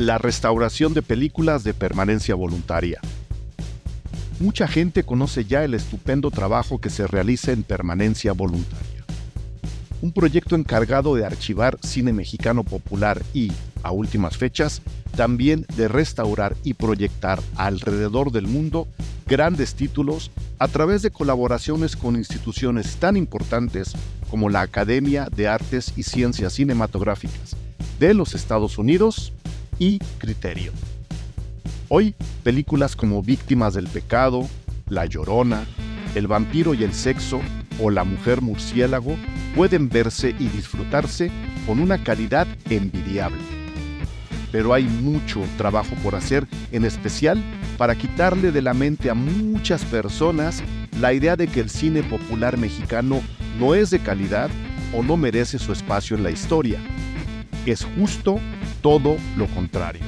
[0.00, 3.02] la restauración de películas de permanencia voluntaria.
[4.38, 9.04] Mucha gente conoce ya el estupendo trabajo que se realiza en permanencia voluntaria.
[10.00, 14.80] Un proyecto encargado de archivar cine mexicano popular y, a últimas fechas,
[15.18, 18.88] también de restaurar y proyectar alrededor del mundo
[19.26, 23.92] grandes títulos a través de colaboraciones con instituciones tan importantes
[24.30, 27.54] como la Academia de Artes y Ciencias Cinematográficas
[27.98, 29.34] de los Estados Unidos
[29.80, 30.72] y Criterio.
[31.88, 34.46] Hoy, películas como Víctimas del Pecado,
[34.88, 35.64] La Llorona,
[36.14, 37.40] El vampiro y el sexo
[37.80, 39.16] o La mujer murciélago
[39.56, 41.32] pueden verse y disfrutarse
[41.66, 43.40] con una calidad envidiable.
[44.52, 47.42] Pero hay mucho trabajo por hacer, en especial
[47.78, 50.62] para quitarle de la mente a muchas personas
[51.00, 53.22] la idea de que el cine popular mexicano
[53.58, 54.50] no es de calidad
[54.92, 56.78] o no merece su espacio en la historia.
[57.64, 58.38] Es justo
[58.80, 60.02] todo lo contrario.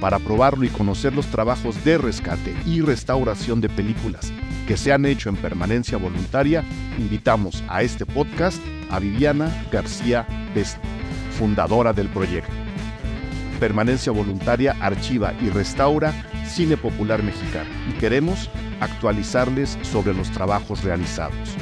[0.00, 4.32] Para probarlo y conocer los trabajos de rescate y restauración de películas
[4.66, 6.64] que se han hecho en permanencia voluntaria,
[6.98, 10.78] invitamos a este podcast a Viviana García Best,
[11.38, 12.52] fundadora del proyecto.
[13.60, 16.12] Permanencia Voluntaria archiva y restaura
[16.48, 18.50] cine popular mexicano y queremos
[18.80, 21.56] actualizarles sobre los trabajos realizados.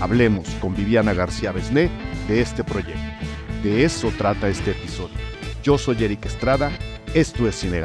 [0.00, 1.90] Hablemos con Viviana García Besné
[2.28, 3.21] de este proyecto.
[3.62, 5.14] De eso trata este episodio.
[5.62, 6.72] Yo soy Eric Estrada,
[7.14, 7.80] esto es Cine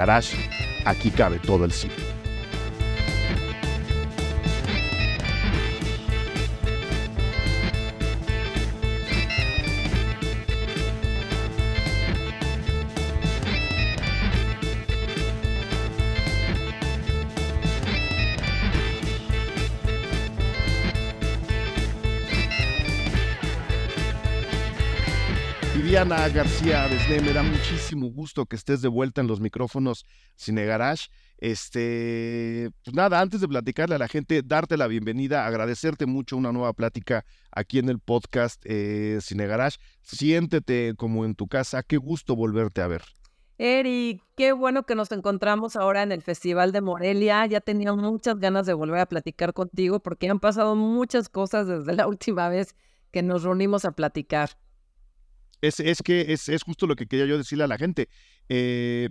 [0.85, 2.16] aquí cabe todo el cine.
[26.33, 30.05] García Besné, me da muchísimo gusto que estés de vuelta en los micrófonos
[30.35, 31.07] Cine Garage.
[31.37, 36.51] Este, pues nada, antes de platicarle a la gente, darte la bienvenida, agradecerte mucho una
[36.51, 39.77] nueva plática aquí en el podcast eh, Cine Garage.
[40.01, 43.03] Siéntete como en tu casa, qué gusto volverte a ver.
[43.57, 47.45] Eric, qué bueno que nos encontramos ahora en el Festival de Morelia.
[47.45, 51.93] Ya tenía muchas ganas de volver a platicar contigo porque han pasado muchas cosas desde
[51.93, 52.75] la última vez
[53.11, 54.49] que nos reunimos a platicar.
[55.61, 58.09] Es, es que es, es, justo lo que quería yo decirle a la gente.
[58.49, 59.09] Eh,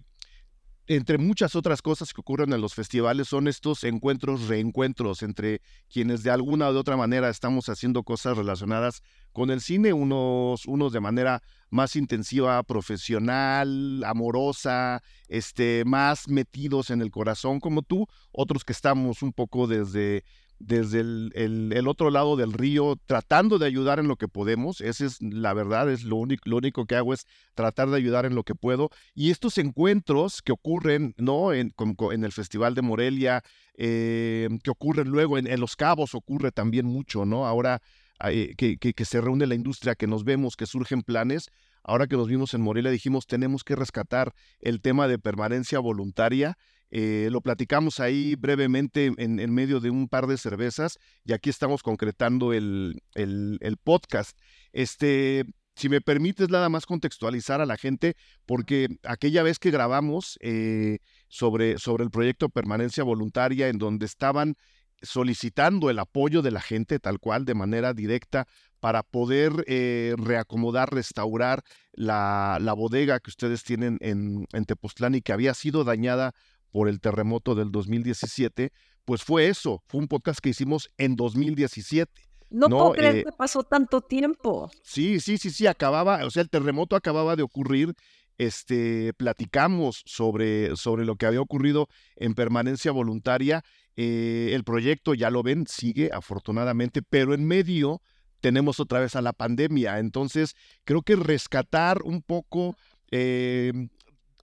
[0.88, 5.60] entre muchas otras cosas que ocurren en los festivales son estos encuentros, reencuentros entre
[5.92, 9.02] quienes de alguna u otra manera estamos haciendo cosas relacionadas
[9.32, 17.02] con el cine, unos, unos de manera más intensiva, profesional, amorosa, este, más metidos en
[17.02, 20.22] el corazón como tú, otros que estamos un poco desde
[20.58, 24.80] desde el, otro lado del río, tratando de ayudar en lo que podemos.
[24.80, 28.26] Esa es la verdad, es lo único, lo único que hago es tratar de ayudar
[28.26, 28.90] en lo que puedo.
[29.14, 31.52] Y estos encuentros que ocurren, ¿no?
[31.52, 31.74] En,
[32.10, 33.42] el Festival de Morelia,
[33.74, 37.46] eh, que ocurren luego en, Los Cabos, ocurre también mucho, ¿no?
[37.46, 37.82] Ahora
[38.24, 41.50] eh, que, que se reúne la industria, que nos vemos, que surgen planes.
[41.88, 46.58] Ahora que nos vimos en Morelia, dijimos, tenemos que rescatar el tema de permanencia voluntaria
[46.90, 51.82] eh, lo platicamos ahí brevemente en, medio de un par de cervezas y aquí estamos
[51.82, 54.38] concretando el, el, podcast.
[54.72, 58.16] Este, si me permites nada más contextualizar a la gente,
[58.46, 60.98] porque aquella vez que grabamos eh,
[61.28, 64.56] sobre, sobre el proyecto Permanencia Voluntaria, en donde estaban
[65.02, 68.46] solicitando el apoyo de la gente tal cual, de manera directa,
[68.80, 75.22] para poder eh, reacomodar, restaurar la, la, bodega que ustedes tienen en, en Tepoztlán y
[75.22, 76.34] que había sido dañada
[76.70, 78.72] por el terremoto del 2017,
[79.04, 82.10] pues fue eso, fue un podcast que hicimos en 2017.
[82.50, 84.70] No, puedo creer eh que pasó tanto tiempo.
[84.82, 87.94] Sí, sí, sí, sí, acababa, o sea, el terremoto acababa de ocurrir.
[88.38, 93.64] Este, platicamos sobre, sobre lo que había ocurrido en permanencia voluntaria.
[93.96, 98.02] Eh, el proyecto, ya lo ven, sigue afortunadamente, pero en medio
[98.40, 99.98] tenemos otra vez a la pandemia.
[99.98, 100.54] Entonces,
[100.84, 102.76] creo que rescatar un poco
[103.10, 103.72] eh,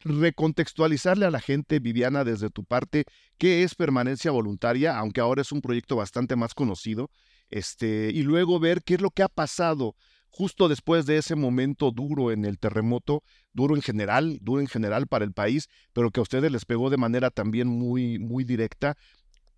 [0.03, 3.05] recontextualizarle a la gente, Viviana, desde tu parte,
[3.38, 7.09] qué es permanencia voluntaria, aunque ahora es un proyecto bastante más conocido,
[7.50, 9.95] este, y luego ver qué es lo que ha pasado
[10.33, 13.23] justo después de ese momento duro en el terremoto,
[13.53, 16.89] duro en general, duro en general para el país, pero que a ustedes les pegó
[16.89, 18.97] de manera también muy, muy directa.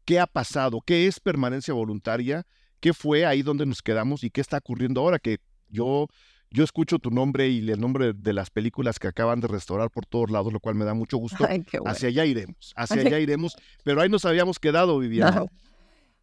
[0.03, 0.81] ¿Qué ha pasado?
[0.85, 2.45] ¿Qué es permanencia voluntaria?
[2.81, 5.17] ¿Qué fue ahí donde nos quedamos y qué está ocurriendo ahora?
[5.17, 5.37] Que
[5.69, 6.07] yo
[6.55, 10.05] yo escucho tu nombre y el nombre de las películas que acaban de restaurar por
[10.05, 11.45] todos lados, lo cual me da mucho gusto.
[11.85, 13.57] Hacia allá iremos, hacia allá iremos.
[13.83, 15.45] Pero ahí nos habíamos quedado, Viviana.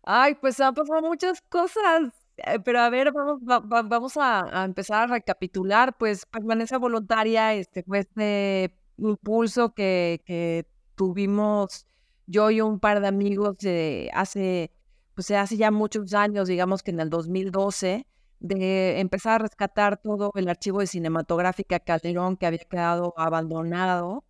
[0.02, 2.12] Ay, pues han pasado muchas cosas.
[2.38, 5.96] Eh, pero a ver, vamos, vamos a, empezar a recapitular.
[5.98, 11.86] Pues permanencia voluntaria este, fue este impulso que, que tuvimos
[12.26, 14.72] yo y un par de amigos de hace,
[15.14, 18.06] pues hace ya muchos años, digamos que en el 2012,
[18.42, 24.24] de empezar a rescatar todo el archivo de cinematográfica Calderón que había quedado abandonado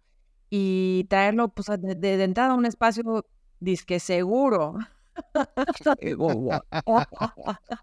[0.50, 3.24] y traerlo pues, de, de entrada a un espacio
[3.58, 4.76] disque seguro.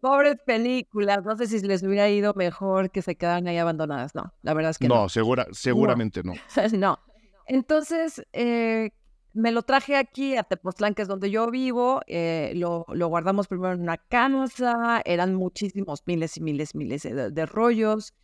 [0.00, 4.14] Pobres películas, no sé si les hubiera ido mejor que se quedaran ahí abandonadas.
[4.14, 4.96] No, la verdad es que no.
[4.96, 6.34] No, segura, seguramente no.
[6.76, 6.98] no.
[7.46, 8.90] Entonces, eh,
[9.34, 12.02] me lo traje aquí a Tepoztlán, que es donde yo vivo.
[12.06, 15.00] Eh, lo, lo, guardamos primero en una casa.
[15.04, 18.14] Eran muchísimos, miles y miles, miles de, rollos.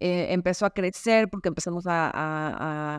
[0.00, 2.10] Eh, empezó a crecer porque empezamos a,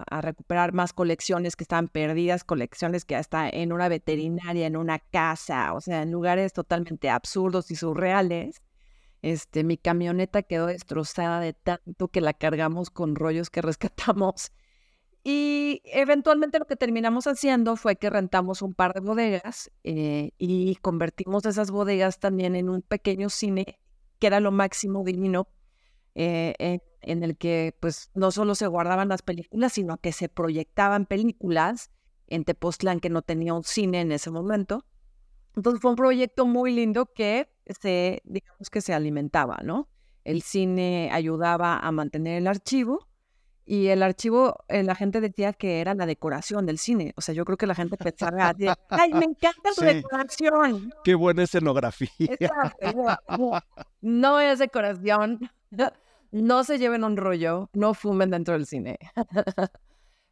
[0.10, 5.00] a, recuperar más colecciones que estaban perdidas, colecciones que hasta en una veterinaria, en una
[5.00, 8.62] casa, o sea, en lugares totalmente absurdos y surreales.
[9.22, 14.52] Este, mi camioneta quedó destrozada de tanto que la cargamos con rollos que rescatamos
[15.28, 20.76] y eventualmente lo que terminamos haciendo fue que rentamos un par de bodegas eh, y
[20.76, 23.80] convertimos esas bodegas también en un pequeño cine
[24.20, 25.48] que era lo máximo divino,
[26.14, 31.08] eh, en, el que pues no solo se guardaban las películas, sino que se proyectaban
[31.08, 31.90] películas
[32.28, 34.86] en Tepoztlán que no tenía un cine en ese momento.
[35.56, 37.50] Entonces fue un proyecto muy lindo que
[37.82, 39.90] se, digamos que se alimentaba, ¿no?
[40.24, 43.08] El cine ayudaba a mantener el archivo
[43.66, 47.14] y el archivo, eh, la gente decía que era la decoración del cine.
[47.18, 48.56] O sea, yo creo que la gente pensaba,
[48.90, 50.94] ay, me encanta tu decoración.
[51.04, 52.10] Qué buena escenografía.
[54.02, 55.50] No es decoración.
[56.32, 59.00] No se lleven un rollo, no fumen dentro del cine.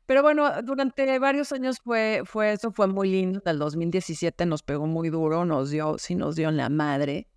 [0.06, 3.42] Pero bueno, durante varios años fue, fue eso, fue muy lindo.
[3.46, 7.30] En el 2017 nos pegó muy duro, nos dio, sí nos dio en la madre.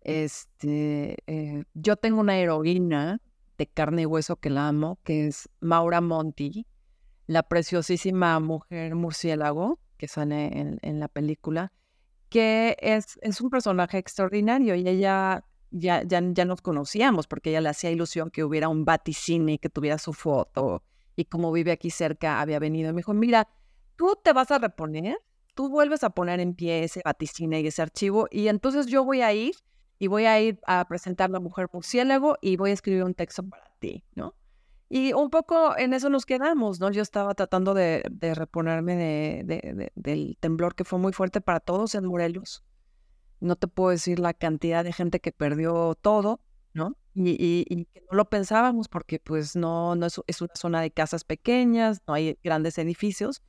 [0.00, 3.20] Este, eh, yo tengo una heroína
[3.58, 6.66] de carne y hueso que la amo, que es Maura Monti,
[7.26, 11.72] la preciosísima mujer murciélago que sale en, la película,
[12.28, 17.60] que es, es, un personaje extraordinario y ella ya, ya, ya nos conocíamos porque ella
[17.60, 20.84] le hacía ilusión que hubiera un vaticine, que tuviera su foto
[21.16, 23.48] y como vive aquí cerca había venido y me dijo, mira,
[23.96, 25.18] tú te vas a reponer,
[25.54, 29.22] tú vuelves a poner en pie ese vaticine y ese archivo y entonces yo voy
[29.22, 29.56] a ir
[29.98, 33.42] y voy a ir a presentar la mujer murciélago y voy a escribir un texto
[33.42, 34.34] para ti, ¿no?
[34.90, 36.90] Y un poco en eso nos quedamos, ¿no?
[36.90, 38.96] Yo estaba tratando de, reponerme
[39.44, 42.64] de, del temblor que fue muy fuerte para todos en Morelos.
[43.40, 46.40] No te puedo decir la cantidad de gente que perdió todo,
[46.72, 46.96] ¿no?
[47.14, 51.24] Y, que no lo pensábamos porque pues no, no es, es, una zona de casas
[51.24, 53.42] pequeñas, no hay grandes edificios,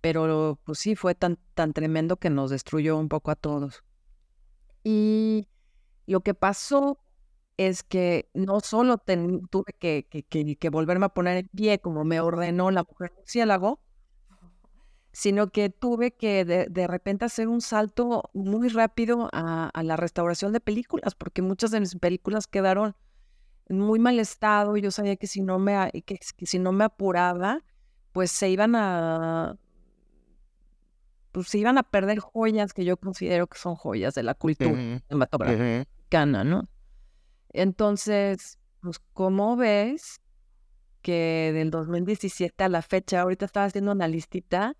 [0.00, 3.84] pero pues sí, fue tan, tan tremendo que nos destruyó un poco a todos.
[4.82, 5.46] Y
[6.10, 6.98] lo que pasó
[7.56, 12.70] es que no solo tuve que, que, volverme a poner en pie como me ordenó
[12.70, 13.80] la mujer murciélago,
[15.12, 20.60] sino que tuve que de, repente hacer un salto muy rápido a, la restauración de
[20.60, 22.96] películas, porque muchas de mis películas quedaron
[23.68, 26.84] en muy mal estado y yo sabía que si no me, que, si no me
[26.84, 27.62] apuraba,
[28.12, 29.56] pues se iban a
[31.30, 34.72] pues se iban a perder joyas que yo considero que son joyas de la cultura
[35.08, 35.86] cinematográfica.
[36.18, 36.68] ¿No?
[37.50, 40.20] Entonces, pues, ¿cómo ves
[41.02, 44.76] que del 2017 a la fecha, ahorita estaba haciendo una listita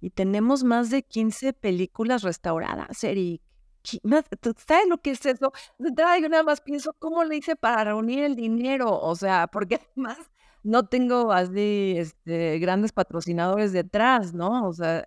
[0.00, 3.42] y tenemos más de 15 películas restauradas, Eric?
[3.82, 5.52] ¿Sabes lo que es eso?
[5.78, 9.00] De entrada yo nada más pienso, ¿cómo le hice para reunir el dinero?
[9.00, 10.18] O sea, porque además
[10.62, 14.66] no tengo así este, grandes patrocinadores detrás, ¿no?
[14.68, 15.04] O sea,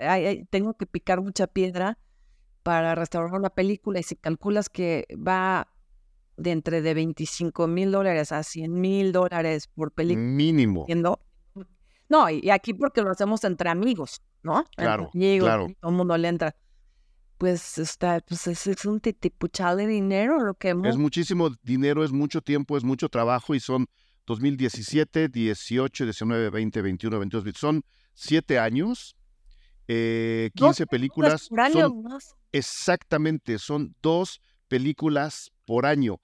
[0.49, 1.97] tengo que picar mucha piedra
[2.63, 5.67] para restaurar una película y si calculas que va
[6.37, 10.25] de entre de 25 mil dólares a 100 mil dólares por película.
[10.25, 10.85] Mínimo.
[12.09, 14.65] No, y aquí porque lo hacemos entre amigos, ¿no?
[14.75, 15.67] Claro, claro.
[15.79, 16.55] Todo el mundo le entra.
[17.37, 22.41] Pues, está, pues es, un titipuchal de dinero lo que Es muchísimo dinero, es mucho
[22.41, 23.87] tiempo, es mucho trabajo y son
[24.27, 27.81] 2017, 18, 19, 20, 21, 22, son
[28.13, 29.15] siete años,
[29.87, 31.49] eh, 15 películas.
[31.71, 32.03] son,
[32.51, 36.19] Exactamente, son dos películas por año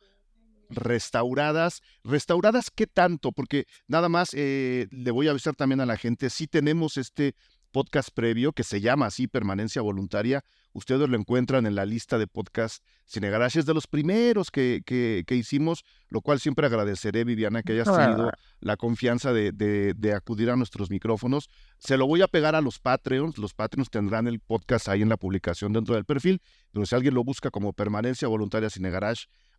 [0.70, 1.82] restauradas.
[2.04, 3.32] ¿Restauradas qué tanto?
[3.32, 7.36] Porque nada más eh, le voy a avisar también a la gente, si tenemos este
[7.78, 10.44] podcast previo que se llama así Permanencia Voluntaria.
[10.74, 15.36] Ustedes lo encuentran en la lista de podcast Cine Es de los primeros que, que,
[15.36, 18.34] hicimos, lo cual siempre agradeceré, Viviana, que hayas tenido ah.
[18.62, 21.52] la confianza de, de, acudir a nuestros micrófonos.
[21.78, 23.38] Se lo voy a pegar a los Patreons.
[23.38, 26.42] Los Patreons tendrán el podcast ahí en la publicación dentro del perfil.
[26.72, 28.92] Pero si alguien lo busca como Permanencia Voluntaria Cine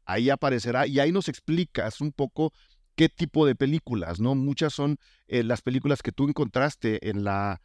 [0.07, 2.53] ahí aparecerá y ahí nos explicas un poco
[2.97, 4.35] qué tipo de películas, ¿no?
[4.35, 4.99] Muchas son
[5.29, 7.61] eh, las películas que tú encontraste en la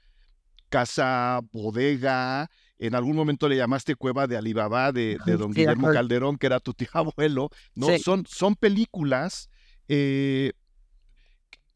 [0.74, 2.50] casa bodega,
[2.80, 6.74] en algún momento le llamaste Cueva de Alibaba de, don Guillermo Calderón, que era tu
[6.74, 7.96] tío abuelo, ¿no?
[8.00, 9.50] Son, son películas
[9.88, 10.53] eh,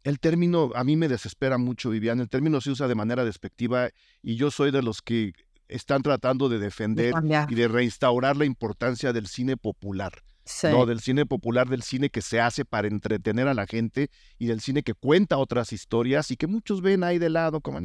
[0.04, 2.20] el término a mí me desespera mucho, Vivian.
[2.22, 3.90] El término se usa de manera despectiva
[4.24, 5.34] y yo soy de los que
[5.68, 7.14] están tratando de defender
[7.50, 10.24] y de reinstaurar la importancia del cine popular.
[10.64, 14.48] No, del cine popular, del cine que se hace para entretener a la gente y
[14.48, 17.80] del cine que cuenta otras historias y que muchos ven ahí de lado como,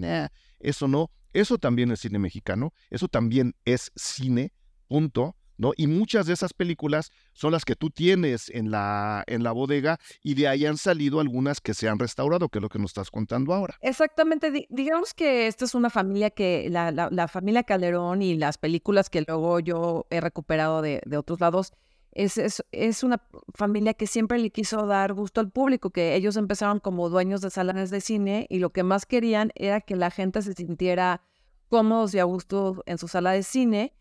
[0.61, 4.53] eso no, eso también es cine mexicano, eso también es cine,
[4.89, 5.37] punto.
[5.59, 5.73] ¿no?
[5.77, 9.99] Y muchas de esas películas son las que tú tienes en la, en la bodega
[10.23, 12.91] y de ahí han salido algunas que se han restaurado, que es lo que nos
[12.91, 13.77] estás contando ahora.
[13.81, 19.09] Exactamente, digamos que esta es una familia que, la, la, familia Calderón y las películas
[19.09, 21.73] que luego yo he recuperado de, de otros lados,
[22.13, 23.23] es, es, es, una
[23.55, 27.51] familia que siempre le quiso dar gusto al público, que ellos empezaron como dueños de
[27.51, 31.23] salones de cine y lo que más querían era que la gente se sintiera
[31.69, 33.95] cómodos y a gusto en su sala de cine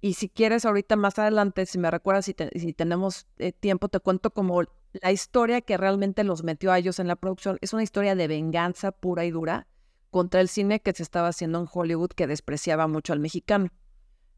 [0.00, 3.98] y si quieres, ahorita más adelante, si me recuerdas, si, si tenemos eh, tiempo, te
[4.00, 7.58] cuento como la historia que realmente los metió a ellos en la producción.
[7.60, 9.66] Es una historia de venganza pura y dura
[10.10, 13.70] contra el cine que se estaba haciendo en Hollywood que despreciaba mucho al mexicano.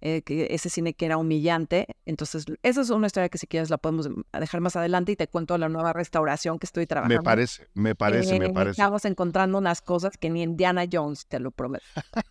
[0.00, 1.96] Eh, que ese cine que era humillante.
[2.06, 5.26] Entonces, esa es una historia que si quieres la podemos dejar más adelante y te
[5.26, 7.16] cuento la nueva restauración que estoy trabajando.
[7.16, 8.80] Me parece, me parece, me eh, parece.
[8.80, 11.84] Estamos encontrando unas cosas que ni Indiana Jones, te lo prometo.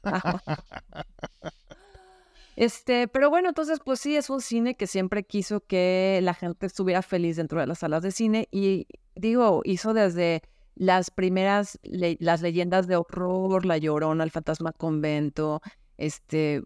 [2.57, 6.65] Este, pero bueno, entonces pues sí, es un cine que siempre quiso que la gente
[6.65, 10.41] estuviera feliz dentro de las salas de cine y digo, hizo desde
[10.73, 15.61] las primeras, las leyendas de horror, La Llorona, El Fantasma Convento,
[15.97, 16.61] este,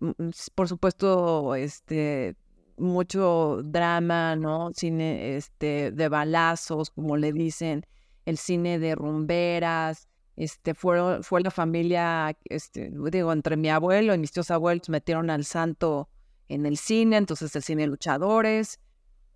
[0.55, 2.35] por supuesto, este,
[2.77, 4.71] mucho drama, ¿no?
[4.73, 7.85] Cine, este, de balazos, como le dicen,
[8.25, 14.17] el cine de rumberas, este, fueron, fue la familia, este, digo, entre mi abuelo y
[14.17, 16.09] mis tíos abuelos metieron al santo
[16.47, 18.79] en el cine, entonces el cine de luchadores,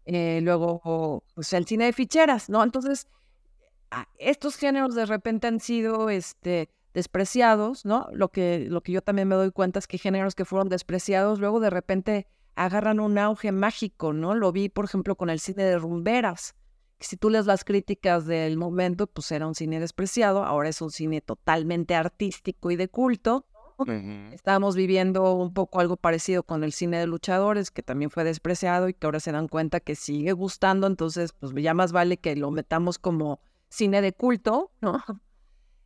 [0.05, 2.63] eh, luego, pues el cine de ficheras, ¿no?
[2.63, 3.07] Entonces,
[4.17, 8.07] estos géneros de repente han sido, este, despreciados, ¿no?
[8.11, 11.39] Lo que, lo que yo también me doy cuenta es que géneros que fueron despreciados,
[11.39, 12.25] luego de repente
[12.55, 14.33] agarran un auge mágico, ¿no?
[14.33, 16.55] Lo vi, por ejemplo, con el cine de rumberas
[16.99, 20.91] si tú lees las críticas del momento, pues era un cine despreciado, ahora es un
[20.91, 23.45] cine totalmente artístico y de culto.
[24.31, 28.87] Estábamos viviendo un poco algo parecido con el cine de luchadores, que también fue despreciado
[28.87, 32.37] y que ahora se dan cuenta que sigue gustando, entonces pues ya más vale que
[32.37, 35.03] lo metamos como cine de culto, ¿no?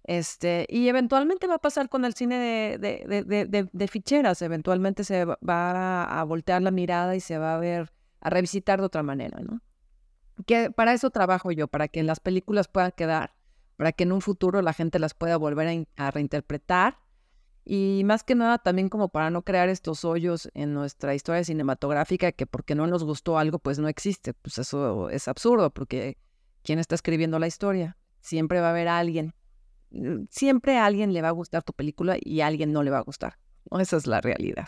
[0.10, 5.24] Este, y eventualmente va a pasar con el cine de, de, de ficheras, eventualmente se
[5.26, 9.40] va a voltear la mirada y se va a ver, a revisitar de otra manera,
[9.40, 9.62] ¿no?
[10.46, 13.36] que para eso trabajo yo, para que las películas puedan quedar,
[13.78, 16.98] para que en un futuro la gente las pueda volver a, reinterpretar
[17.66, 22.32] y más que nada también como para no crear estos hoyos en nuestra historia cinematográfica
[22.32, 26.18] que porque no nos gustó algo pues no existe, pues eso es absurdo porque
[26.64, 27.98] ¿quién está escribiendo la historia?
[28.22, 29.34] Siempre va a haber alguien,
[30.30, 33.00] siempre a alguien le va a gustar tu película y a alguien no le va
[33.00, 33.38] a gustar,
[33.80, 34.68] esa es la realidad.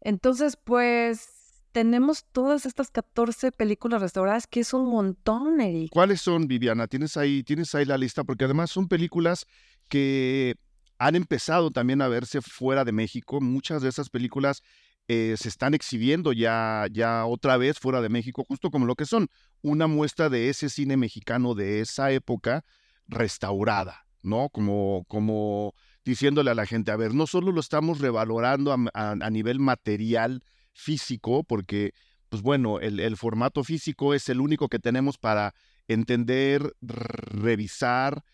[0.00, 5.90] Entonces pues tenemos todas estas 14 películas restauradas, que es un montón, Eric.
[5.90, 6.86] ¿Cuáles son, Viviana?
[6.86, 8.22] ¿Tienes ahí, tienes ahí la lista?
[8.22, 9.44] Porque además son películas
[9.88, 10.54] que
[10.98, 13.40] han empezado también a verse fuera de México.
[13.40, 14.62] Muchas de esas películas
[15.08, 19.04] eh, se están exhibiendo ya, ya otra vez fuera de México, justo como lo que
[19.04, 19.28] son
[19.60, 22.64] una muestra de ese cine mexicano de esa época
[23.06, 24.48] restaurada, ¿no?
[24.50, 29.58] Como, como diciéndole a la gente, a ver, no solo lo estamos revalorando a nivel
[29.58, 30.42] material,
[30.74, 31.94] físico, porque,
[32.28, 35.54] pues bueno, el, formato físico es el único que tenemos para
[35.88, 38.24] entender, revisar,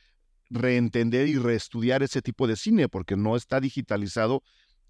[0.48, 4.42] reentender y reestudiar ese tipo de cine, porque no está digitalizado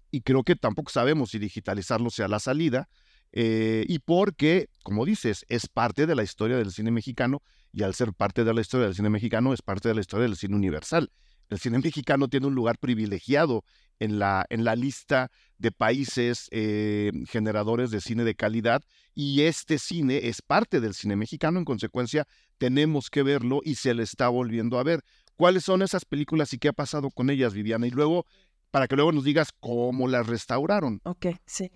[0.09, 2.89] y creo que tampoco sabemos si digitalizarlo sea la salida,
[3.33, 7.41] eh, y porque, como dices, es parte de la historia del cine mexicano,
[7.73, 10.27] y al ser parte de la historia del cine mexicano, es parte de la historia
[10.27, 11.11] del cine universal.
[11.49, 13.63] El cine mexicano tiene un lugar privilegiado
[13.99, 18.81] en la, en la lista de países eh, generadores de cine de calidad
[19.13, 22.25] y este cine es parte del cine mexicano, en consecuencia
[22.57, 25.01] tenemos que verlo y se le está volviendo a ver.
[25.35, 27.85] ¿Cuáles son esas películas y qué ha pasado con ellas, Viviana?
[27.85, 28.25] Y luego,
[28.71, 31.01] para que luego nos digas cómo las restauraron.
[31.03, 31.71] Ok, sí.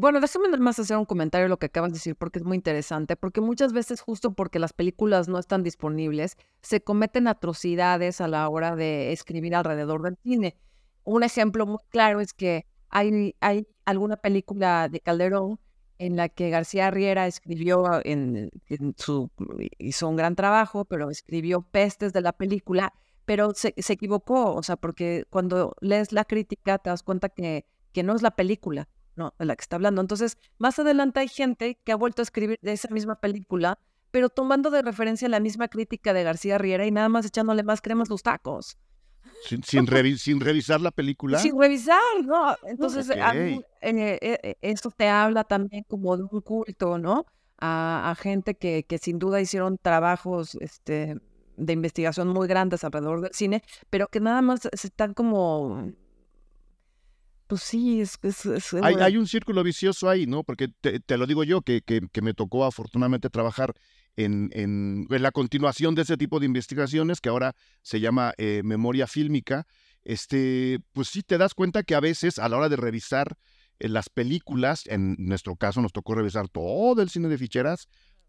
[0.00, 2.54] Bueno, déjame más hacer un comentario de lo que acabas de decir porque es muy
[2.54, 8.28] interesante, porque muchas veces justo porque las películas no están disponibles, se cometen atrocidades a
[8.28, 10.56] la hora de escribir alrededor del cine.
[11.02, 15.58] Un ejemplo muy claro es que hay, hay alguna película de Calderón
[15.98, 18.50] en la que García Riera escribió, en,
[18.98, 19.32] su,
[19.78, 24.76] hizo un gran trabajo, pero escribió pestes de la película, pero se, equivocó, o sea,
[24.76, 28.88] porque cuando lees la crítica te das cuenta que, que no es la película,
[29.18, 30.00] no, de la que está hablando.
[30.00, 33.78] Entonces, más adelante hay gente que ha vuelto a escribir de esa misma película,
[34.10, 37.82] pero tomando de referencia la misma crítica de García Riera y nada más echándole más
[37.82, 38.78] cremas los tacos.
[39.44, 39.86] Sin, sin,
[40.40, 41.38] revisar la película.
[41.38, 42.56] Sin revisar, ¿no?
[42.66, 47.26] Entonces, eh, eh, eh, esto te habla también como de un culto, ¿no?
[47.60, 51.16] A, gente que, que, sin duda hicieron trabajos este,
[51.56, 55.92] de investigación muy grandes alrededor del cine, pero que nada más están como
[57.48, 58.18] pues sí, es...
[58.22, 60.44] es, hay, hay, un círculo vicioso ahí, ¿no?
[60.44, 63.74] Porque te, lo digo yo, que, que, que, me tocó afortunadamente trabajar
[64.16, 69.06] en, en, la continuación de ese tipo de investigaciones que ahora se llama eh, memoria
[69.06, 69.66] fílmica,
[70.04, 73.38] este, pues sí te das cuenta que a veces a la hora de revisar
[73.78, 77.88] eh, las películas, en nuestro caso nos tocó revisar todo el cine de ficheras,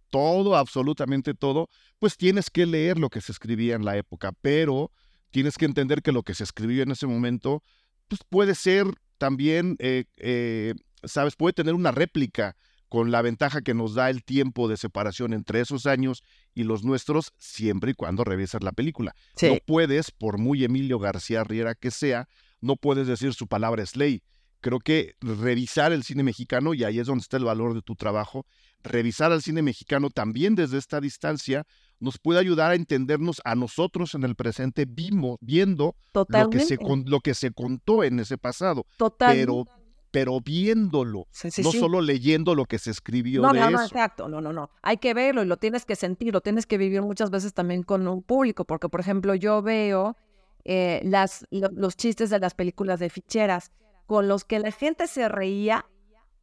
[0.09, 1.67] todo, absolutamente todo,
[1.99, 4.91] pues tienes que leer lo que se escribía en la época, pero
[5.29, 7.63] tienes que entender que lo que se escribió en ese momento,
[8.07, 8.85] pues puede ser
[9.19, 10.73] también, eh,
[11.03, 12.55] sabes, puede tener una réplica
[12.89, 16.23] con la ventaja que nos da el tiempo de separación entre esos años
[16.55, 19.15] y los nuestros, siempre y cuando revisas la película.
[19.41, 22.27] No puedes, por muy Emilio García Riera que sea,
[22.61, 24.23] no puedes decir su palabra es ley.
[24.59, 27.95] Creo que revisar el cine mexicano, y ahí es donde está el valor de tu
[27.95, 28.45] trabajo,
[28.83, 31.65] revisar al cine mexicano también desde esta distancia
[31.99, 36.77] nos puede ayudar a entendernos a nosotros en el presente, vimos, viendo lo que, se,
[37.05, 38.85] lo que se contó en ese pasado.
[39.17, 39.65] Pero
[40.11, 41.27] pero viéndolo,
[41.63, 44.71] no solo leyendo lo que se escribió no, de no, no, exacto, no, no, no.
[44.81, 47.83] Hay que verlo y lo tienes que sentir, lo tienes que vivir muchas veces también
[47.83, 50.17] con un público, porque por ejemplo yo veo
[50.65, 53.71] eh, las, los chistes de las películas de ficheras
[54.07, 55.85] con los que la gente se reía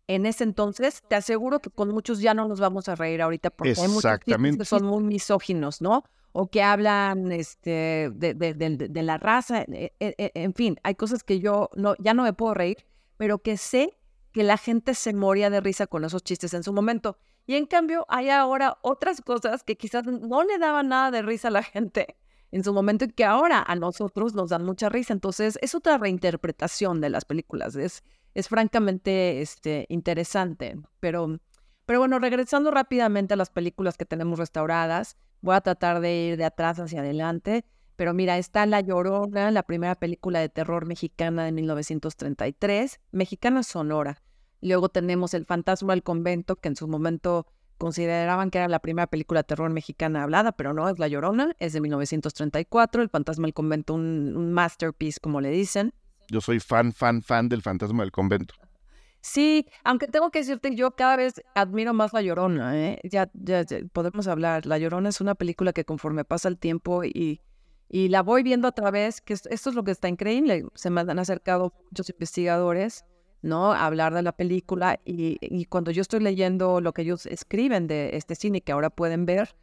[0.09, 3.51] en ese entonces, te aseguro que con muchos ya no nos vamos a reír ahorita
[3.51, 6.05] porque hay muchos que son muy misóginos, ¿no?
[6.33, 10.95] O que hablan este, de, de, de la raza, e, e, e, en fin, hay
[10.95, 12.85] cosas que yo no, ya no me puedo reír
[13.17, 13.97] pero que sé
[14.33, 17.19] que la gente se moría de risa con esos chistes en su momento.
[17.47, 21.49] Y en cambio hay ahora otras cosas que quizás no le daban nada de risa
[21.49, 22.17] a la gente
[22.53, 25.13] en su momento y que ahora a nosotros nos dan mucha risa.
[25.13, 27.77] Entonces es otra reinterpretación de las películas.
[27.77, 28.05] Es,
[28.37, 30.77] es francamente este, interesante.
[31.01, 31.41] Pero,
[31.87, 36.37] pero bueno, regresando rápidamente a las películas que tenemos restauradas, voy a tratar de ir
[36.37, 37.65] de atrás hacia adelante.
[37.97, 44.23] Pero mira, está La Llorona, la primera película de terror mexicana de 1933, mexicana sonora.
[44.61, 47.47] Luego tenemos El fantasma del convento, que en su momento
[47.79, 51.57] consideraban que era la primera película de terror mexicana hablada, pero no, es La Llorona,
[51.59, 55.95] es de 1934, El fantasma del convento, un, masterpiece, como le dicen.
[56.29, 58.55] Yo soy fan, fan, fan del fantasma del convento.
[59.21, 63.01] Sí, aunque tengo que decirte, yo cada vez admiro más La Llorona, ¿eh?
[63.03, 64.67] ya, ya, podemos hablar.
[64.67, 67.41] La Llorona es una película que conforme pasa el tiempo y
[67.89, 70.65] y la voy viendo otra vez, que esto es lo que está increíble.
[70.75, 73.05] Se me han acercado muchos investigadores,
[73.43, 73.73] ¿no?
[73.73, 78.17] A hablar de la película y, cuando yo estoy leyendo lo que ellos escriben de
[78.17, 79.55] este cine que ahora pueden ver,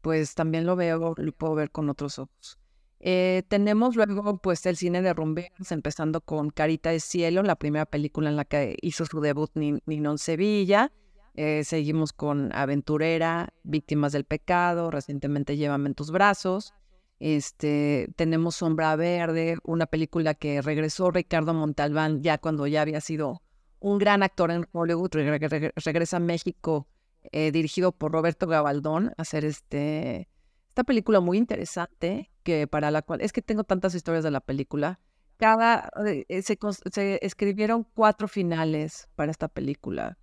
[0.00, 2.58] pues también lo veo, lo puedo ver con otros ojos.
[3.04, 7.84] Eh, tenemos luego pues el cine de rumberos, empezando con Carita de Cielo, la primera
[7.84, 10.92] película en la que hizo su debut Ninon Sevilla.
[11.34, 16.74] Eh, seguimos con Aventurera, Víctimas del Pecado, recientemente Llévame en tus brazos.
[17.18, 23.42] Este, tenemos Sombra Verde, una película que regresó Ricardo Montalbán ya cuando ya había sido
[23.80, 26.86] un gran actor en Hollywood, regresa a México,
[27.32, 30.28] eh, dirigido por Roberto Gabaldón, a hacer este,
[30.72, 34.40] esta película muy interesante, que para la cual, es que tengo tantas historias de la
[34.40, 35.00] película,
[35.36, 40.16] cada, eh, se, escribieron cuatro finales para esta película.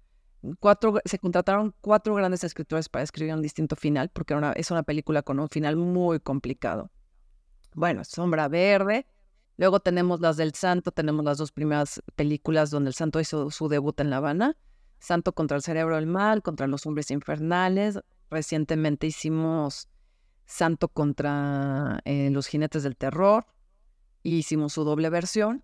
[0.59, 5.21] Cuatro, se contrataron cuatro grandes escritores para escribir un distinto final, porque es una película
[5.21, 6.89] con un final muy complicado.
[7.75, 9.05] Bueno, Sombra Verde.
[9.55, 13.69] Luego tenemos las del Santo, tenemos las dos primeras películas donde el Santo hizo su
[13.69, 14.57] debut en La Habana.
[14.97, 17.99] Santo contra el cerebro del mal, contra los hombres infernales.
[18.31, 19.89] Recientemente hicimos
[20.49, 23.45] Santo contra eh, los jinetes del terror.
[24.23, 25.63] hicimos su doble versión.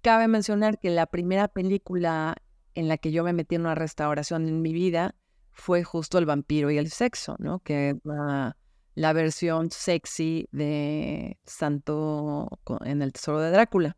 [0.00, 2.36] Cabe mencionar que la primera película
[2.74, 5.16] en la que yo me metí en una restauración en mi vida
[5.50, 7.58] fue justo el vampiro y el sexo, ¿no?
[7.58, 12.48] Que es la, versión sexy de Santo
[12.84, 13.96] en el Tesoro de Drácula.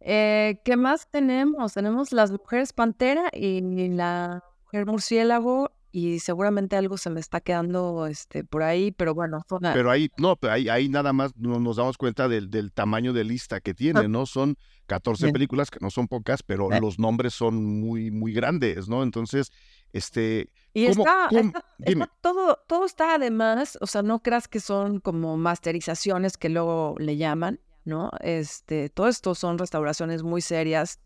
[0.00, 1.74] Eh, ¿Qué más tenemos?
[1.74, 8.06] Tenemos las mujeres pantera y la mujer murciélago y seguramente algo se me está quedando
[8.06, 9.44] este, por ahí, pero bueno.
[9.60, 13.24] Pero ahí, no, pero ahí, ahí nada más nos damos cuenta del, del tamaño de
[13.24, 14.26] lista que tiene, ¿no?
[14.26, 16.80] Son 14 películas que no son pocas, pero eh.
[16.80, 19.02] los nombres son muy, muy grandes, ¿no?
[19.02, 19.50] Entonces,
[19.92, 20.48] este...
[20.74, 21.28] Y está,
[22.20, 27.16] todo, todo está además, o sea, no creas que son como masterizaciones que luego le
[27.16, 28.10] llaman, ¿no?
[28.20, 31.00] Este, todo esto son restauraciones muy serias,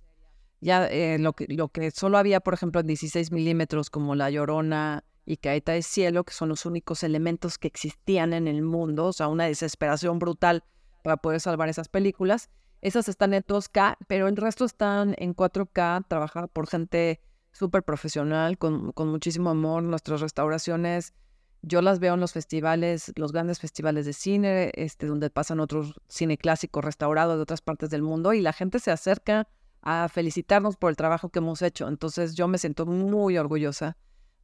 [0.64, 4.30] ya eh, lo, que, lo que solo había, por ejemplo, en 16 milímetros, como La
[4.30, 9.06] Llorona y Caeta de Cielo, que son los únicos elementos que existían en el mundo,
[9.06, 10.64] o sea, una desesperación brutal
[11.02, 12.48] para poder salvar esas películas.
[12.80, 17.20] Esas están en 2K, pero el resto están en 4K, trabajada por gente
[17.52, 19.82] súper profesional, con, con muchísimo amor.
[19.82, 21.12] Nuestras restauraciones,
[21.60, 26.00] yo las veo en los festivales, los grandes festivales de cine, este, donde pasan otros
[26.08, 29.46] cine clásico restaurado de otras partes del mundo, y la gente se acerca
[29.84, 31.86] a felicitarnos por el trabajo que hemos hecho.
[31.88, 33.96] Entonces yo me siento muy orgullosa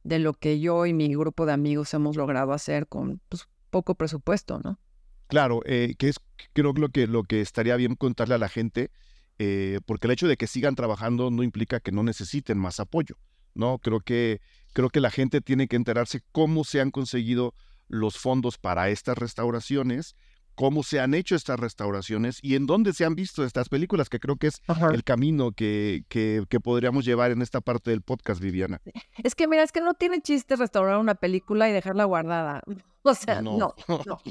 [0.03, 3.95] de lo que yo y mi grupo de amigos hemos logrado hacer con pues, poco
[3.95, 4.79] presupuesto, ¿no?
[5.27, 6.19] Claro, eh, que es
[6.53, 8.91] creo lo que lo que estaría bien contarle a la gente,
[9.39, 13.15] eh, porque el hecho de que sigan trabajando no implica que no necesiten más apoyo,
[13.55, 13.79] ¿no?
[13.79, 14.41] Creo que
[14.73, 17.55] creo que la gente tiene que enterarse cómo se han conseguido
[17.87, 20.15] los fondos para estas restauraciones
[20.61, 24.19] cómo se han hecho estas restauraciones y en dónde se han visto estas películas, que
[24.19, 24.61] creo que es
[24.93, 28.79] el camino que, que, podríamos llevar en esta parte del podcast, Viviana.
[29.23, 32.61] Es que mira, es que no tiene chiste restaurar una película y dejarla guardada.
[33.03, 33.57] O sea, no,
[34.05, 34.21] no,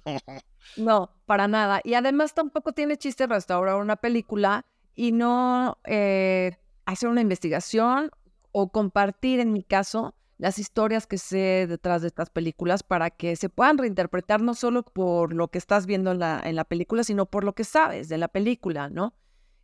[0.76, 1.80] no, para nada.
[1.82, 4.64] Y además tampoco tiene chiste restaurar una película
[4.94, 8.12] y no eh, hacer una investigación
[8.52, 13.37] o compartir, en mi caso, las historias que sé detrás de estas películas para que
[13.37, 17.05] se puedan reinterpretar no solo por lo que estás viendo en la, en la película,
[17.05, 19.12] sino por lo que sabes de la película, ¿no?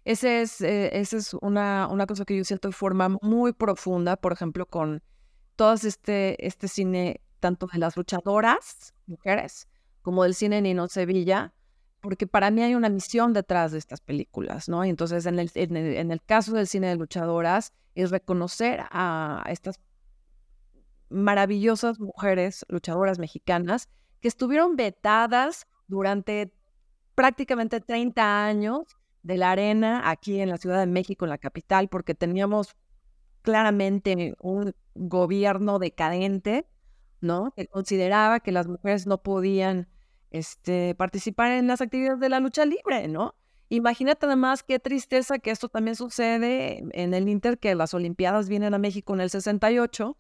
[0.05, 4.17] Ese es, eh, esa es una, una cosa que yo siento de forma muy profunda,
[4.17, 5.03] por ejemplo, con
[5.57, 9.69] todo este, este cine, tanto de las luchadoras, mujeres,
[10.03, 11.55] como del cine Nino Sevilla,
[12.03, 14.85] porque para mí hay una misión detrás de estas películas, ¿no?
[14.85, 18.85] Y entonces en el, en el, en el caso del cine de luchadoras es reconocer
[18.91, 19.81] a estas
[21.09, 23.89] maravillosas mujeres luchadoras mexicanas
[24.21, 26.53] que estuvieron vetadas durante
[27.15, 31.89] prácticamente 30 años de la arena aquí en la Ciudad de México, en la capital,
[31.89, 32.77] porque teníamos
[33.43, 36.67] claramente un gobierno decadente,
[37.21, 37.53] ¿no?
[37.53, 39.89] Que consideraba que las mujeres no podían
[40.31, 43.35] este, participar en las actividades de la lucha libre, ¿no?
[43.69, 48.75] Imagínate además qué tristeza que esto también sucede en el Inter, que las Olimpiadas vienen
[48.75, 50.17] a México en el 68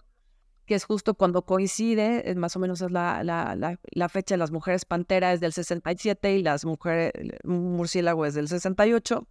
[0.67, 4.51] que es justo cuando coincide, más o menos es la, la, la, fecha de las
[4.51, 7.13] mujeres pantera es del 67 y las mujeres
[7.45, 9.27] murciélago es del 68.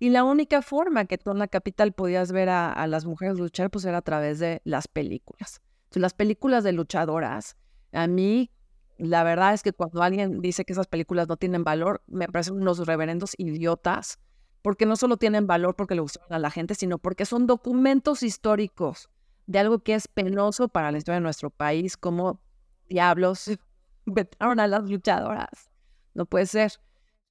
[0.00, 3.70] Y la única forma que tú en la capital podías ver a, las mujeres luchar,
[3.70, 5.60] pues era a través de las películas.
[5.92, 7.56] Las películas de luchadoras,
[7.92, 8.50] a mí,
[8.96, 12.54] la verdad es que cuando alguien dice que esas películas no tienen valor, me parecen
[12.54, 14.18] unos reverendos idiotas,
[14.62, 18.22] porque no solo tienen valor porque le gustan a la gente, sino porque son documentos
[18.22, 19.10] históricos
[19.48, 22.40] de algo que es penoso para la historia de nuestro país, como
[22.86, 23.50] diablos
[24.06, 25.70] vetaron a las luchadoras.
[26.14, 26.72] No puede ser.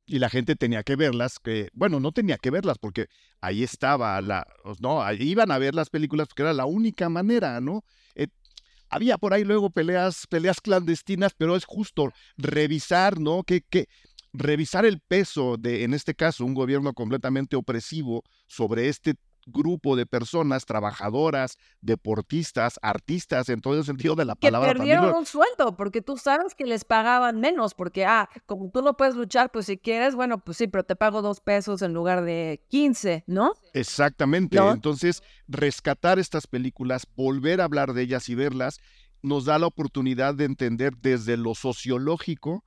[0.08, 3.08] Y la gente tenía que verlas, que, bueno, no tenía que verlas porque
[3.40, 4.48] ahí estaba la,
[4.80, 7.84] no, iban a ver las películas porque era la única manera, ¿no?
[8.16, 8.28] Eh,
[8.90, 13.44] había por ahí luego peleas, peleas clandestinas, pero es justo revisar, ¿no?
[13.44, 13.90] Que, que,
[14.34, 19.16] revisar el peso de, en este caso, un gobierno completamente opresivo sobre este
[19.48, 24.74] grupo de personas trabajadoras, deportistas, artistas, en todo el sentido de la palabra.
[24.74, 28.82] Que perdieron un sueldo, porque tú sabes que les pagaban menos, porque, ah, como tú
[28.82, 31.94] no puedes luchar, pues si quieres, bueno, pues sí, pero te pago dos pesos en
[31.94, 33.54] lugar de 15, ¿no?
[33.74, 34.58] Exactamente.
[34.58, 38.80] Entonces, rescatar estas películas, volver a hablar de ellas y verlas,
[39.22, 42.64] nos da la oportunidad de entender desde lo sociológico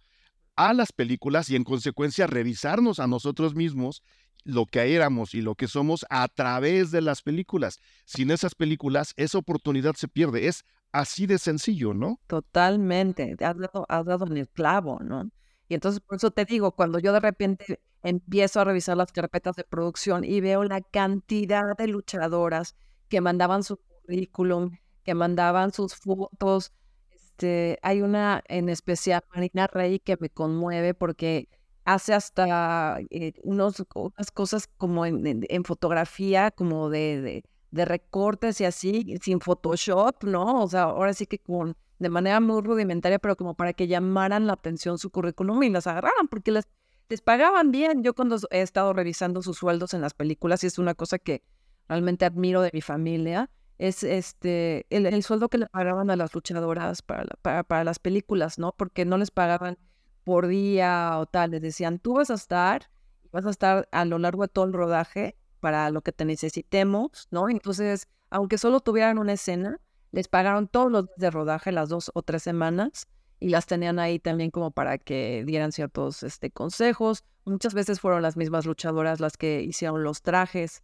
[0.57, 4.03] a las películas y en consecuencia revisarnos a nosotros mismos
[4.45, 7.79] lo que éramos y lo que somos a través de las películas.
[8.05, 10.47] Sin esas películas, esa oportunidad se pierde.
[10.47, 12.21] Es así de sencillo, ¿no?
[12.27, 13.37] Totalmente.
[13.41, 15.31] Has dado, has dado en el clavo, ¿no?
[15.69, 19.57] Y entonces, por eso te digo, cuando yo de repente empiezo a revisar las carpetas
[19.57, 22.75] de producción y veo la cantidad de luchadoras
[23.09, 26.73] que mandaban su currículum, que mandaban sus fotos,
[27.11, 31.49] este, hay una en especial, Marina Rey, que me conmueve porque
[31.95, 39.17] hace hasta eh, unos, unas cosas como en, fotografía, como de, de, recortes y así,
[39.23, 40.63] sin Photoshop, ¿no?
[40.63, 44.47] O sea, ahora sí que con de manera muy rudimentaria, pero como para que llamaran
[44.47, 46.67] la atención su currículum y las agarraran, porque les,
[47.09, 48.03] les pagaban bien.
[48.03, 51.43] Yo cuando he estado revisando sus sueldos en las películas, y es una cosa que
[51.89, 57.03] realmente admiro de mi familia, es este el, sueldo que le pagaban a las luchadoras
[57.03, 58.73] para, para, para, las películas, ¿no?
[58.77, 59.79] Porque no les pagaban
[60.25, 62.91] por día o tal, les decían, tú vas a estar,
[63.33, 67.29] vas a estar a lo largo de todo el rodaje para lo que te necesitemos,
[67.31, 67.49] ¿no?
[67.49, 69.81] Entonces, aunque solo tuvieran una escena,
[70.13, 73.99] les pagaron todos los días de rodaje, las dos o tres semanas, y las tenían
[73.99, 77.25] ahí también como para que dieran ciertos este, consejos.
[77.45, 80.83] Muchas veces fueron las mismas luchadoras las que hicieron los trajes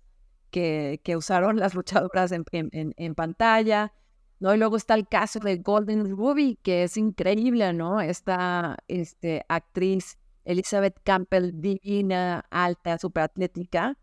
[0.50, 3.92] que, que usaron las luchadoras en, en, pantalla.
[4.40, 4.54] ¿No?
[4.54, 8.00] Y luego está el caso de Golden Ruby, que es increíble, ¿no?
[8.00, 13.98] Esta este, actriz Elizabeth Campbell, divina, alta, atlética,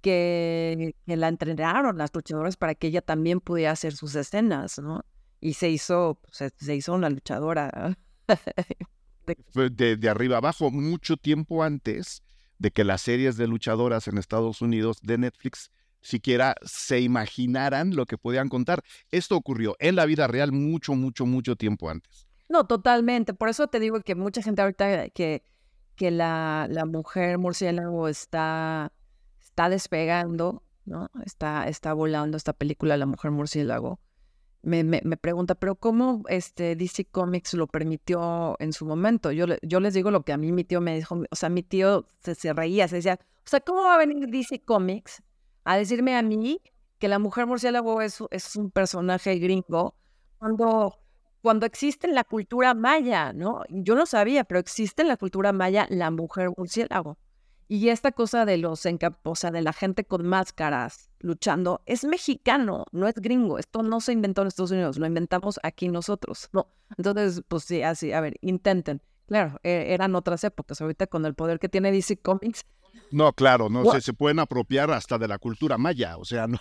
[0.00, 5.04] que, que, la entrenaron las luchadoras para que ella también pudiera hacer sus escenas, ¿no?
[5.40, 7.96] Y se hizo, se, se hizo una luchadora.
[9.56, 12.22] de, de arriba abajo, mucho tiempo antes
[12.58, 18.04] de que las series de luchadoras en Estados Unidos de Netflix siquiera se imaginaran lo
[18.04, 18.82] que podían contar.
[19.10, 22.26] Esto ocurrió en la vida real mucho, mucho, mucho tiempo antes.
[22.48, 23.32] No, totalmente.
[23.32, 25.42] Por eso te digo que mucha gente ahorita que,
[25.96, 28.92] que la, la mujer murciélago está,
[29.40, 31.08] está despegando, ¿no?
[31.24, 34.00] Está, está volando esta película La mujer murciélago.
[34.64, 39.32] Me, me, me, pregunta, pero ¿cómo este DC Comics lo permitió en su momento?
[39.32, 41.64] Yo, yo les digo lo que a mí mi tío me dijo, o sea, mi
[41.64, 45.20] tío se, se reía, se decía, o sea, ¿cómo va a venir DC Comics
[45.64, 46.60] a decirme a mí
[46.98, 48.20] que la mujer murciélago es,
[48.56, 49.96] un personaje gringo
[50.38, 50.98] cuando,
[51.40, 53.62] cuando existe en la cultura maya, ¿no?
[53.68, 57.18] Yo no sabía, pero existe en la cultura maya la mujer murciélago.
[57.68, 58.86] Y esta cosa de los
[59.22, 63.58] o sea, de la gente con máscaras luchando, es mexicano, no es gringo.
[63.58, 66.50] Esto no se inventó en Estados Unidos, lo inventamos aquí nosotros.
[66.52, 66.66] No.
[66.98, 69.00] Entonces, pues sí, así, a ver, intenten.
[69.26, 70.82] Claro, e, eran otras épocas.
[70.82, 72.66] Ahorita con el poder que tiene DC Comics,
[73.10, 76.58] no, claro, no se, se pueden apropiar hasta de la cultura maya, o sea, no,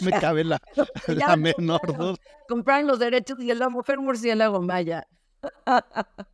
[0.00, 0.60] me cabe la,
[1.06, 2.16] la menor duda.
[2.48, 5.06] Compran los derechos y la mujer murciélago maya.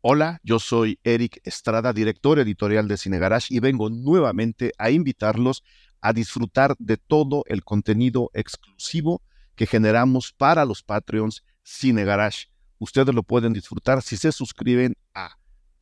[0.00, 5.64] Hola, yo soy Eric Estrada, director editorial de Cine Garage, y vengo nuevamente a invitarlos
[6.00, 9.22] a disfrutar de todo el contenido exclusivo
[9.56, 12.46] que generamos para los Patreons Cine Garage.
[12.78, 15.36] Ustedes lo pueden disfrutar si se suscriben a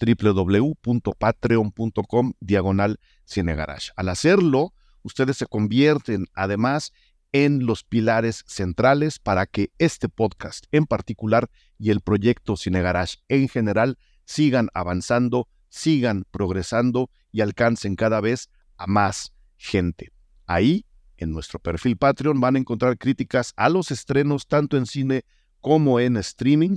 [0.05, 3.93] www.patreon.com diagonal cinegarage.
[3.97, 6.93] Al hacerlo, ustedes se convierten además
[7.35, 13.49] en los pilares centrales para que este podcast en particular y el proyecto Cinegarage en
[13.49, 20.13] general sigan avanzando, sigan progresando y alcancen cada vez a más gente.
[20.47, 20.87] Ahí,
[21.17, 25.25] en nuestro perfil Patreon, van a encontrar críticas a los estrenos tanto en cine
[25.61, 26.77] como en streaming.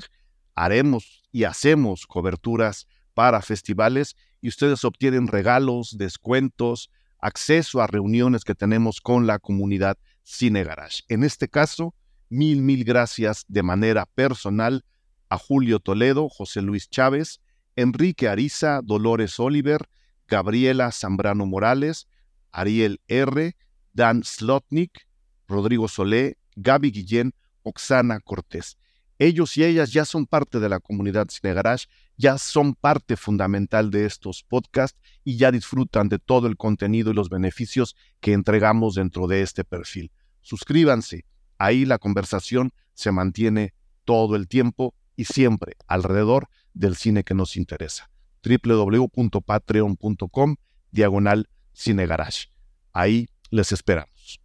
[0.56, 8.53] Haremos y hacemos coberturas para festivales y ustedes obtienen regalos, descuentos, acceso a reuniones que
[8.53, 11.01] tenemos con la comunidad Cine Garage.
[11.08, 11.95] En este caso,
[12.30, 14.86] mil, mil gracias de manera personal
[15.30, 17.41] a Julio Toledo, José Luis Chávez,
[17.75, 19.89] Enrique Ariza, Dolores Oliver,
[20.27, 22.08] Gabriela Zambrano Morales,
[22.51, 23.56] Ariel R.,
[23.93, 25.08] Dan Slotnik,
[25.47, 28.77] Rodrigo Solé, Gaby Guillén, Oxana Cortés.
[29.17, 33.89] Ellos y ellas ya son parte de la comunidad Cine Garage, ya son parte fundamental
[33.91, 38.95] de estos podcasts y ya disfrutan de todo el contenido y los beneficios que entregamos
[38.95, 40.12] dentro de este perfil.
[40.41, 41.25] Suscríbanse,
[41.58, 47.56] ahí la conversación se mantiene todo el tiempo y siempre alrededor del cine que nos
[47.56, 48.10] interesa.
[48.43, 50.56] www.patreon.com
[50.91, 52.47] diagonal Cine Garage.
[52.93, 54.39] Ahí les esperamos.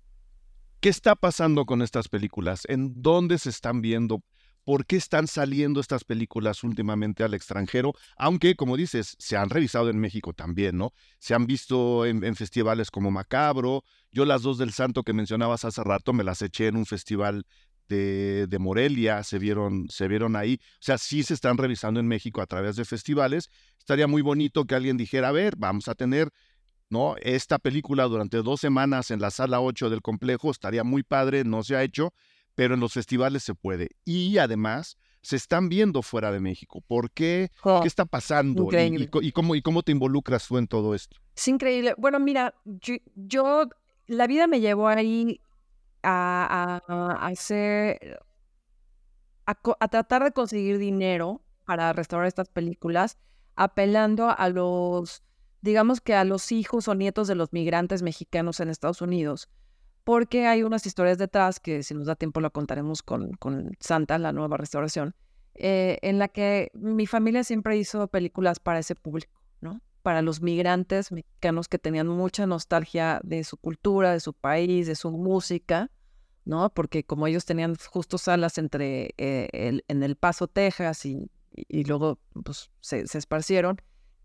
[0.80, 2.64] ¿Qué está pasando con estas películas?
[2.68, 4.24] ¿En dónde se están viendo?
[4.64, 9.90] Por qué están saliendo estas películas últimamente al extranjero, aunque, como dices, se han revisado
[9.90, 10.92] en México también, ¿no?
[11.18, 13.84] Se han visto en, festivales como Macabro.
[14.10, 17.44] Yo las dos del Santo que mencionabas hace rato me las eché en un festival
[17.88, 20.60] de, de, Morelia, se vieron, se vieron ahí.
[20.62, 23.50] O sea, sí se están revisando en México a través de festivales.
[23.78, 26.28] Estaría muy bonito que alguien dijera, a ver, vamos a tener
[26.92, 27.16] ¿no?
[27.22, 31.62] Esta película durante dos semanas en la sala 8 del complejo estaría muy padre, no
[31.62, 32.12] se ha hecho,
[32.54, 33.90] pero en los festivales se puede.
[34.04, 36.82] Y además se están viendo fuera de México.
[36.86, 37.50] ¿Por qué?
[37.62, 38.68] ¿Qué está pasando?
[38.72, 41.16] Y, cómo, ¿Y cómo te involucras tú en todo esto?
[41.36, 41.94] Es increíble.
[41.96, 43.68] Bueno, mira, yo,
[44.06, 45.40] la vida me llevó ahí
[46.02, 46.80] a,
[47.20, 48.20] hacer,
[49.46, 53.18] a, tratar de conseguir dinero para restaurar estas películas,
[53.54, 55.22] apelando a los,
[55.60, 59.48] digamos que a los hijos o nietos de los migrantes mexicanos en Estados Unidos
[60.04, 64.18] porque hay unas historias detrás que si nos da tiempo lo contaremos con, con Santa,
[64.18, 65.14] la nueva restauración,
[65.54, 69.80] eh, en la que mi familia siempre hizo películas para ese público, ¿no?
[70.02, 74.96] Para los migrantes mexicanos que tenían mucha nostalgia de su cultura, de su país, de
[74.96, 75.90] su música,
[76.44, 76.70] ¿no?
[76.70, 81.84] Porque como ellos tenían justo salas entre eh, el, en El Paso, Texas, y, y
[81.84, 83.80] luego pues, se, esparcieron,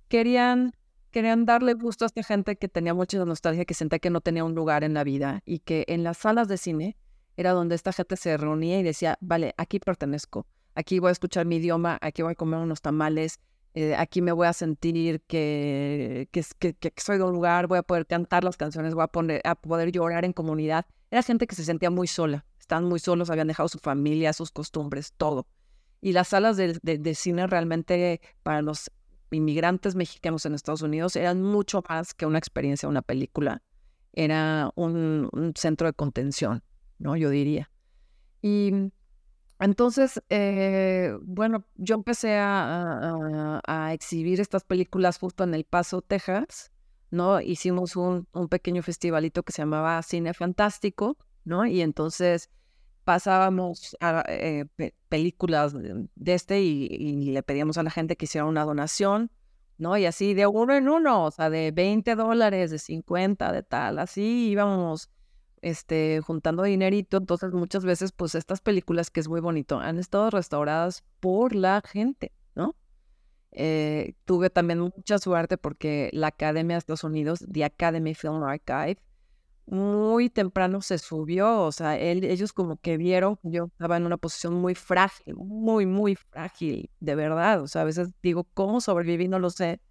[0.07, 0.73] querían,
[1.17, 4.43] querían darle gusto a esta gente que tenía mucha nostalgia, que sentía que no tenía
[4.43, 6.95] un lugar en la vida y que en las salas de cine
[7.37, 11.47] era donde esta gente se reunía y decía, vale, aquí pertenezco, aquí voy a escuchar
[11.47, 13.39] mi idioma, aquí voy a comer unos tamales,
[13.73, 16.43] eh, aquí me voy a sentir que, que,
[16.97, 19.91] soy de un lugar, voy a poder cantar las canciones, voy a, poner, a poder
[19.91, 20.85] llorar en comunidad.
[21.09, 24.51] Era gente que se sentía muy sola, estaban muy solos, habían dejado su familia, sus
[24.51, 25.47] costumbres, todo.
[25.99, 28.91] Y las salas de, de, cine realmente para los
[29.31, 33.61] inmigrantes mexicanos en Estados Unidos eran mucho más que una experiencia, una película.
[34.13, 36.63] Era un, un centro de contención,
[36.97, 37.15] ¿no?
[37.15, 37.69] Yo diría.
[38.41, 38.91] Y
[39.59, 43.59] entonces, eh, bueno, yo empecé a,
[43.91, 46.71] exhibir estas películas justo en El Paso, Texas,
[47.09, 47.41] ¿no?
[47.41, 51.65] Hicimos un, pequeño festivalito que se llamaba Cine Fantástico, ¿no?
[51.65, 52.49] Y entonces
[53.07, 53.95] pasábamos
[54.27, 54.65] eh,
[55.07, 59.31] películas de, este y, le pedíamos a la gente que hiciera una donación,
[59.77, 59.95] ¿no?
[59.95, 63.99] Y así de uno en uno, o sea, de 20 dólares, de 50, de tal,
[63.99, 65.09] así íbamos
[65.61, 67.15] este, juntando dinerito.
[67.15, 71.81] Entonces, muchas veces, pues estas películas, que es muy bonito, han estado restauradas por la
[71.89, 72.75] gente, ¿no?
[73.53, 78.97] Eh, tuve también mucha suerte porque la Academia de Estados Unidos, The Academy Film Archive,
[79.67, 84.53] muy temprano se subió, o sea, ellos como que vieron, yo estaba en una posición
[84.55, 89.27] muy frágil, muy, muy frágil, de verdad, o sea, a veces digo, ¿cómo sobreviví?
[89.27, 89.81] No lo sé.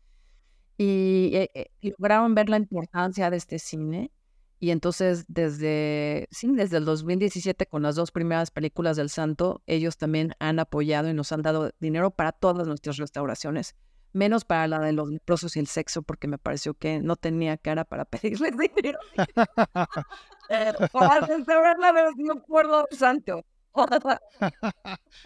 [0.79, 4.11] Y, eh, eh, lograron ver la importancia de este cine
[4.59, 9.99] y entonces desde, sí, desde el 2017 con las dos primeras películas del Santo, ellos
[9.99, 13.75] también han apoyado y nos han dado dinero para todas nuestras restauraciones,
[14.17, 17.57] menos para la de los leprosos y el sexo, porque me pareció que no tenía
[17.57, 18.99] cara para pedirles dinero.
[20.93, 23.45] Para restaurar la versión por del Santo.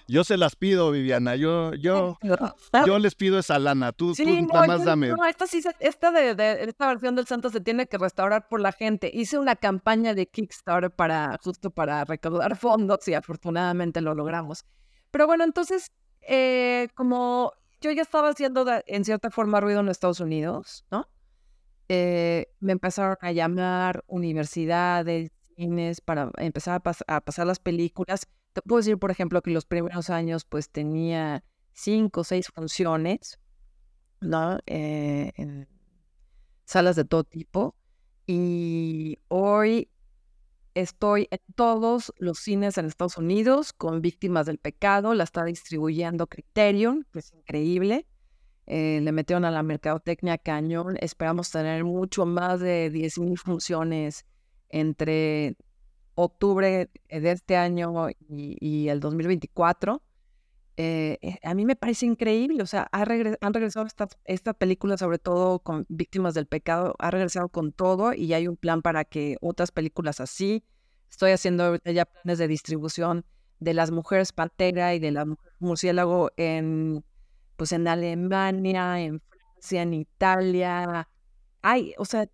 [0.08, 1.36] yo se las pido, Viviana.
[1.36, 2.18] Yo, yo,
[2.86, 3.92] yo les pido esa lana.
[3.92, 5.08] Tú, tú nada más dame.
[5.08, 8.72] No, esta, sí, esta, de, esta versión del Santo se tiene que restaurar por la
[8.72, 9.10] gente.
[9.12, 14.64] Hice una campaña de Kickstarter para, justo para recaudar fondos y afortunadamente lo logramos.
[15.10, 20.20] Pero bueno, entonces, eh, como yo ya estaba haciendo en cierta forma ruido en Estados
[20.20, 21.08] Unidos, ¿no?
[21.88, 28.62] Eh, me empezaron a llamar universidades, cines, para empezar a, a pasar las películas te
[28.62, 33.38] puedo decir, por ejemplo, que los primeros años pues tenía cinco o seis funciones,
[34.20, 34.58] ¿no?
[34.66, 35.68] Eh, en
[36.64, 37.76] salas de todo tipo.
[38.26, 39.90] Y hoy
[40.74, 46.26] estoy en todos los cines en Estados Unidos con Víctimas del Pecado, la está distribuyendo
[46.26, 48.06] Criterion, que es increíble.
[48.66, 50.96] Eh, le metieron a la mercadotecnia cañón.
[51.00, 54.26] Esperamos tener mucho más de 10.000 funciones
[54.68, 55.56] entre
[56.14, 60.02] octubre de este año y, el 2024,
[60.82, 62.62] eh, eh, a mí me parece increíble.
[62.62, 67.50] O sea, han regresado esta, esta película, sobre todo con Víctimas del Pecado, ha regresado
[67.50, 70.64] con todo y hay un plan para que otras películas así.
[71.10, 73.26] Estoy haciendo ya planes de distribución
[73.58, 77.04] de las mujeres pantera y de la mujer murciélago en,
[77.56, 81.08] pues en Alemania, en Francia, en Italia.
[81.60, 82.26] Ay, o sea,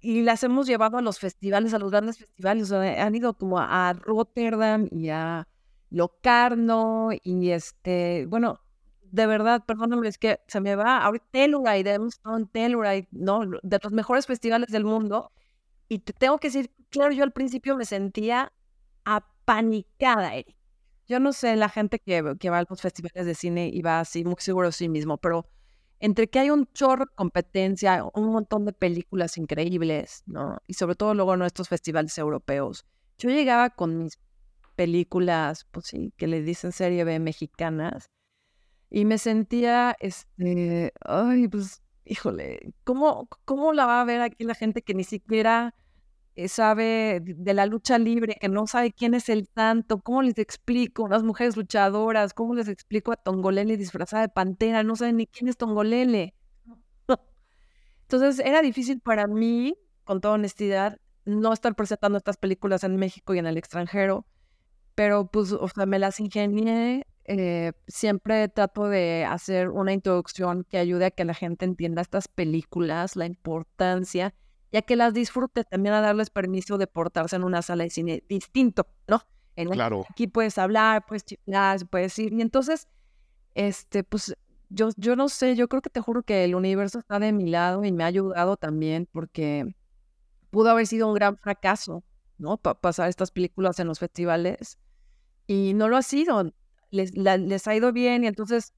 [0.00, 2.72] y las hemos llevado a los festivales, a los grandes festivales.
[2.72, 5.46] han ido como a Rotterdam y a
[5.92, 8.60] Locarno y este, bueno,
[9.02, 13.42] de verdad, perdóname, es que se me va ahorita Telluride, Stone Telluride, ¿no?
[13.62, 15.30] De los mejores festivales del mundo.
[15.88, 18.52] Y te tengo que decir, claro, yo al principio me sentía
[19.04, 20.56] apanicada, Eric.
[21.06, 24.00] Yo no sé, la gente que, que va a los festivales de cine y va
[24.00, 25.46] así, muy seguro de sí mismo, pero
[26.00, 30.58] entre que hay un chorro de competencia, un montón de películas increíbles, ¿no?
[30.66, 32.86] Y sobre todo luego en estos festivales europeos.
[33.18, 34.18] Yo llegaba con mis
[34.74, 38.10] películas, pues sí, que le dicen serie B mexicanas,
[38.90, 44.54] y me sentía, este, ay, pues, híjole, ¿cómo, cómo la va a ver aquí la
[44.54, 45.74] gente que ni siquiera
[46.34, 50.38] eh, sabe de la lucha libre, que no sabe quién es el santo, cómo les
[50.38, 55.26] explico, las mujeres luchadoras, cómo les explico a Tongolele disfrazada de pantera, no saben ni
[55.26, 56.34] quién es Tongolele.
[58.02, 63.34] Entonces era difícil para mí, con toda honestidad, no estar presentando estas películas en México
[63.34, 64.26] y en el extranjero,
[64.94, 67.06] pero pues, o sea, me las ingenié.
[67.24, 72.26] Eh, siempre trato de hacer una introducción que ayude a que la gente entienda estas
[72.26, 74.34] películas, la importancia
[74.72, 78.24] ya que las disfrute, también a darles permiso de portarse en una sala de cine
[78.28, 79.22] distinto, ¿no?
[79.54, 80.04] En claro.
[80.08, 82.32] Aquí puedes hablar, puedes chiflar, puedes ir.
[82.32, 82.88] Y entonces,
[83.54, 84.34] este, pues
[84.70, 87.50] yo, yo no sé, yo creo que te juro que el universo está de mi
[87.50, 89.76] lado y me ha ayudado también porque
[90.50, 92.02] pudo haber sido un gran fracaso,
[92.38, 92.56] ¿no?
[92.58, 94.78] Pasar estas películas en los festivales.
[95.46, 96.52] Y no lo ha sido.
[96.90, 98.74] Les, les ha ido bien y entonces,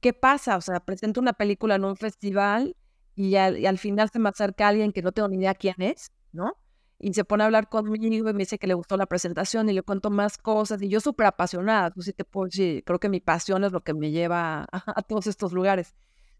[0.00, 0.56] ¿qué pasa?
[0.56, 2.76] O sea, presento una película en un festival
[3.14, 6.12] y al, al final se me acerca alguien que no tengo ni idea quién es,
[6.32, 6.52] ¿no?
[6.98, 9.72] y se pone a hablar conmigo y me dice que le gustó la presentación y
[9.72, 12.06] le cuento más cosas y yo súper apasionada, pues
[12.50, 15.94] sí creo que mi pasión es lo que me lleva a, todos estos lugares,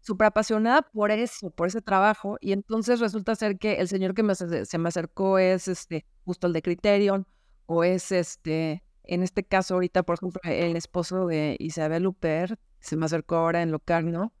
[0.07, 4.23] súper apasionada por eso, por ese trabajo y entonces resulta ser que el señor que
[4.23, 7.27] me, se me acercó es este, justo el de Criterion
[7.65, 12.95] o es este, en este caso ahorita, por ejemplo, el esposo de Isabel Luper, se
[12.95, 14.33] me acercó ahora en Locarno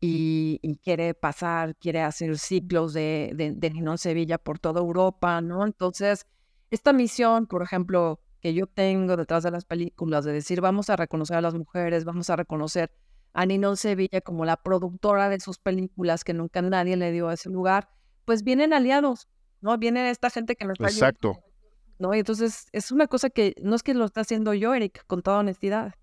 [0.00, 5.64] y, quiere pasar, quiere hacer ciclos de, de, de Sevilla por toda Europa, ¿no?
[5.64, 6.26] Entonces,
[6.70, 10.96] esta misión, por ejemplo, que yo tengo detrás de las películas, de decir, vamos a
[10.96, 12.92] reconocer a las mujeres, vamos a reconocer
[13.36, 17.34] a Ninón Sevilla como la productora de sus películas, que nunca nadie le dio a
[17.34, 17.90] ese lugar,
[18.24, 19.28] pues vienen aliados,
[19.60, 19.76] ¿no?
[19.78, 21.38] Viene esta gente que nos está Exacto.
[21.98, 22.14] ¿no?
[22.14, 25.22] Y entonces es una cosa que no es que lo está haciendo yo, Eric, con
[25.22, 25.94] toda honestidad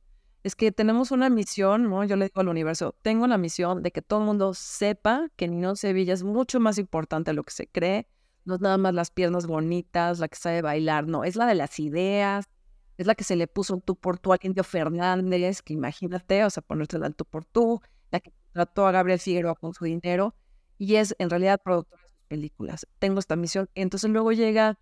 [0.43, 2.03] es que tenemos una misión, ¿no?
[2.03, 5.47] Yo le digo al universo, tengo la misión de que todo el mundo sepa que
[5.47, 8.07] Ninón Sevilla es mucho más importante de lo que se cree.
[8.43, 11.55] No es nada más las piernas bonitas, la que sabe bailar, no, es la de
[11.55, 12.49] las ideas,
[12.97, 16.45] es la que se le puso un tú por tú a Indio Fernández, que imagínate,
[16.45, 17.81] o sea, ponerte el tú por tú,
[18.11, 20.35] la que trató a Gabriel Figueroa con su dinero,
[20.77, 22.87] y es en realidad productora de sus películas.
[22.99, 23.69] Tengo esta misión.
[23.75, 24.79] Entonces luego llega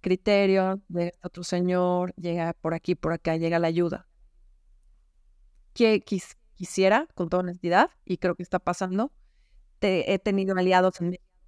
[0.00, 4.08] Criterio, llega este otro señor, llega por aquí, por acá, llega la ayuda
[5.74, 6.02] que
[6.54, 9.12] quisiera, con toda honestidad, y creo que está pasando.
[9.80, 10.98] He tenido aliados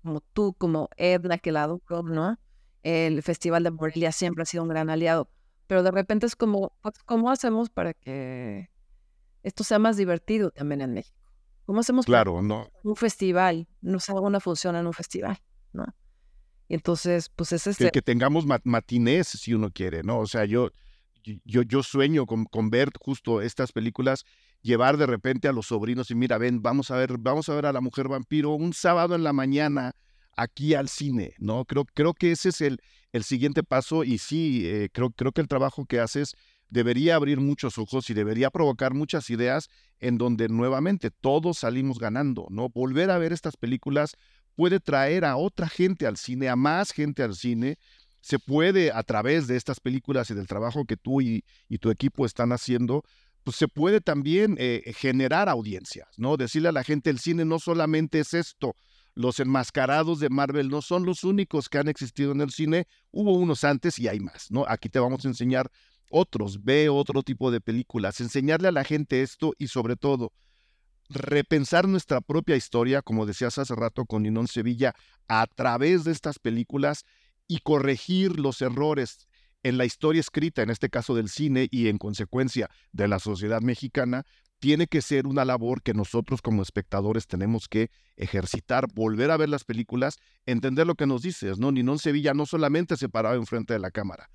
[0.03, 2.39] como tú, como Edna, que la ¿no?
[2.83, 5.29] El Festival de Morelia siempre ha sido un gran aliado.
[5.67, 8.71] Pero de repente es como, pues, ¿cómo hacemos para que
[9.43, 11.17] esto sea más divertido también en México?
[11.67, 12.71] ¿Cómo hacemos claro, no.
[12.83, 15.39] un festival, no haga una función en un festival,
[15.73, 15.87] ¿no?
[16.69, 17.87] Y entonces, pues es este...
[17.87, 20.19] Que, que tengamos matinés, si uno quiere, ¿no?
[20.19, 20.71] O sea, yo,
[21.45, 24.25] yo, yo sueño con, con, ver justo estas películas,
[24.61, 27.67] llevar de repente a los sobrinos y mira, ven, vamos a ver, vamos a ver
[27.67, 29.95] a la mujer vampiro un sábado en la mañana
[30.37, 31.65] aquí al cine, ¿no?
[31.65, 32.81] Creo, creo que ese es el,
[33.13, 36.35] el siguiente paso y sí, eh, creo, creo que el trabajo que haces
[36.69, 39.69] debería abrir muchos ojos y debería provocar muchas ideas
[40.01, 42.69] en donde nuevamente todos salimos ganando, ¿no?
[42.69, 44.17] Volver a ver estas películas
[44.57, 47.79] puede traer a otra gente al cine, a más gente al cine,
[48.21, 51.45] se puede a través de estas películas y del trabajo que tú y,
[51.79, 53.05] tu equipo están haciendo,
[53.43, 56.37] pues se puede también eh, generar audiencias, ¿no?
[56.37, 58.77] Decirle a la gente, el cine no solamente es esto,
[59.15, 63.33] los enmascarados de Marvel no son los únicos que han existido en el cine, hubo
[63.35, 64.65] unos antes y hay más, ¿no?
[64.69, 65.71] Aquí te vamos a enseñar
[66.11, 70.33] otros, ve otro tipo de películas, enseñarle a la gente esto y sobre todo
[71.09, 74.95] repensar nuestra propia historia, como decías hace rato con Ninón Sevilla,
[75.29, 77.05] a través de estas películas
[77.47, 79.29] y corregir los errores
[79.63, 83.61] en la historia escrita, en este caso del cine y en consecuencia de la sociedad
[83.61, 84.25] mexicana,
[84.65, 89.51] tiene que ser una labor que nosotros como espectadores tenemos que ejercitar, volver a ver
[89.51, 91.71] las películas, entender lo que nos dices, ¿no?
[91.71, 94.31] Ninón Sevilla no solamente se paraba enfrente de la cámara.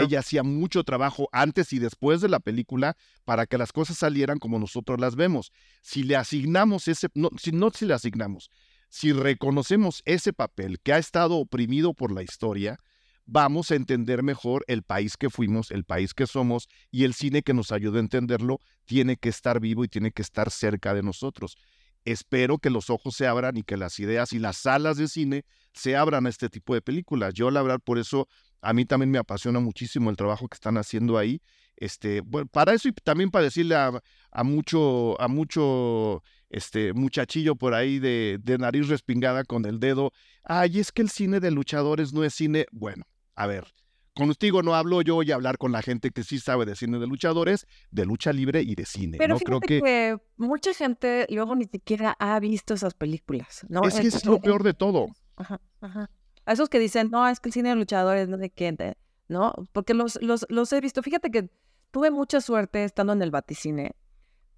[0.00, 4.38] Ella hacía mucho trabajo antes y después de la película para que las cosas salieran
[4.38, 5.52] como nosotros las vemos.
[5.82, 8.48] Si le asignamos ese, no, si no si le asignamos,
[8.88, 12.78] si reconocemos ese papel que ha estado oprimido por la historia,
[13.26, 17.42] vamos a entender mejor el país que fuimos, el país que somos y el cine
[17.42, 21.02] que nos ayuda a entenderlo tiene que estar vivo y tiene que estar cerca de
[21.02, 21.56] nosotros.
[22.04, 25.44] Espero que los ojos se abran y que las ideas y las salas de cine
[25.72, 27.32] se abran a este tipo de películas.
[27.32, 28.28] Yo la verdad por eso
[28.60, 31.40] a mí también me apasiona muchísimo el trabajo que están haciendo ahí.
[31.76, 34.00] Este, bueno, para eso y también para decirle a,
[34.44, 40.12] mucho a mucho este muchachillo por ahí de, de, nariz respingada con el dedo,
[40.44, 42.66] ay, es que el cine de luchadores no es cine.
[42.70, 43.04] Bueno,
[43.36, 43.74] a ver,
[44.14, 46.98] contigo no hablo yo voy a hablar con la gente que sí sabe de cine
[46.98, 49.18] de luchadores, de lucha libre y de cine.
[49.18, 49.40] Pero ¿no?
[49.40, 50.16] Creo que...
[50.36, 53.82] mucha gente luego ni siquiera ha visto esas películas, ¿no?
[53.82, 55.08] Es que es lo peor de todo.
[55.36, 56.10] Ajá, ajá.
[56.46, 58.96] A esos que dicen, no, es que el cine de luchadores no sé qué,
[59.28, 59.54] ¿no?
[59.72, 61.02] Porque los, los, los he visto.
[61.02, 61.50] Fíjate que
[61.90, 63.96] tuve mucha suerte estando en el Baticine,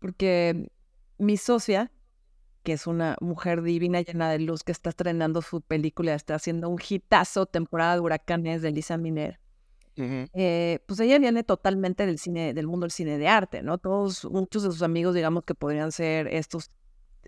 [0.01, 0.71] porque
[1.19, 1.93] mi socia,
[2.67, 6.69] que es una mujer divina llena de luz que está estrenando su película, está haciendo
[6.69, 9.39] un hitazo, temporada de huracanes de Lisa Miner.
[9.95, 13.79] Eh, pues ella viene totalmente del cine, del mundo del cine de arte, ¿no?
[13.79, 16.73] Todos, muchos de sus amigos, digamos que podrían ser estos,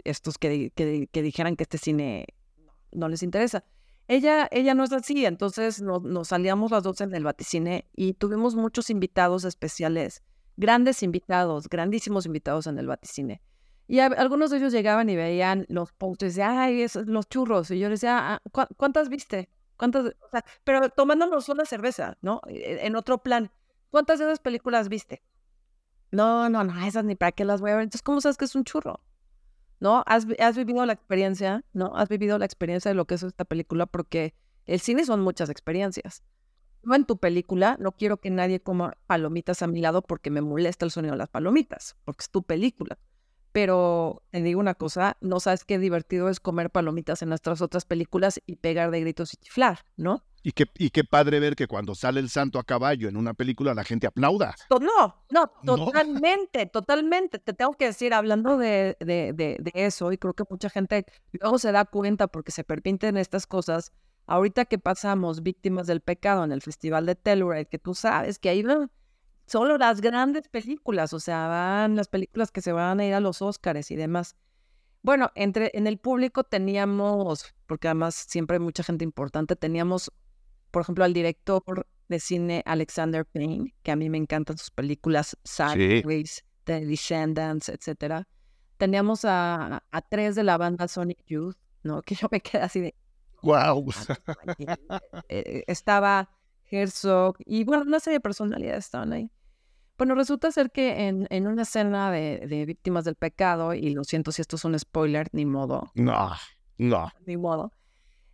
[0.02, 2.26] estos que, que, que dijeran que este cine
[2.90, 3.62] no les interesa.
[4.08, 8.56] Ella, ella no es así, entonces nos salíamos las dos en el vaticine y tuvimos
[8.56, 10.24] muchos invitados especiales,
[10.56, 13.40] grandes invitados, grandísimos invitados en el vaticine.
[13.90, 17.70] Y algunos de ellos llegaban y veían los posters de, ay, esos, los churros.
[17.70, 19.48] Y yo les decía, ah, ¿cuántas viste?
[19.78, 20.14] ¿Cuántas?
[20.20, 22.42] O sea, pero tomándonos una cerveza, ¿no?
[22.48, 23.50] E, en otro plan.
[23.88, 25.22] ¿Cuántas de esas películas viste?
[26.10, 27.84] No, no, no, esas ni para qué las voy a ver.
[27.84, 29.00] Entonces, ¿cómo sabes que es un churro?
[29.80, 30.02] ¿No?
[30.06, 31.96] Has, has vivido la experiencia, ¿no?
[31.96, 34.34] Has vivido la experiencia de lo que es esta película porque
[34.66, 36.22] el cine son muchas experiencias.
[36.82, 40.42] Yo en tu película no quiero que nadie coma palomitas a mi lado porque me
[40.42, 42.98] molesta el sonido de las palomitas, porque es tu película.
[43.52, 47.84] Pero te digo una cosa, no sabes qué divertido es comer palomitas en nuestras otras
[47.84, 50.24] películas y pegar de gritos y chiflar, ¿no?
[50.42, 53.34] Y qué, y qué padre ver que cuando sale el santo a caballo en una
[53.34, 54.54] película la gente aplauda.
[54.70, 57.38] No, no, totalmente, totalmente.
[57.38, 61.58] Te tengo que decir, hablando de, de, de, eso, y creo que mucha gente luego
[61.58, 63.92] se da cuenta porque se permiten estas cosas,
[64.26, 68.48] ahorita que pasamos víctimas del pecado en el Festival de Telluride, que tú sabes que
[68.48, 68.90] ahí van
[69.48, 73.20] solo las grandes películas, o sea, van las películas que se van a ir a
[73.20, 74.36] los Óscares y demás.
[75.02, 80.12] Bueno, entre en el público teníamos, porque además siempre hay mucha gente importante, teníamos,
[80.70, 85.36] por ejemplo, al director de cine Alexander Payne, que a mí me encantan sus películas,
[85.44, 88.28] Sideways, The Descendants, etcétera.
[88.76, 92.02] Teníamos a, a, tres de la banda Sonic Youth, ¿no?
[92.06, 92.94] Que yo me quedé así de,
[93.42, 93.86] Wow.
[95.28, 96.28] Eh, estaba
[96.70, 99.30] Herzog y bueno, una serie de personalidades estaban ahí.
[99.98, 104.04] Bueno, resulta ser que en, en una escena de, de, Víctimas del Pecado, y lo
[104.04, 105.90] siento si esto es un spoiler, ni modo.
[105.94, 106.30] No,
[106.78, 107.10] no.
[107.26, 107.72] Ni modo.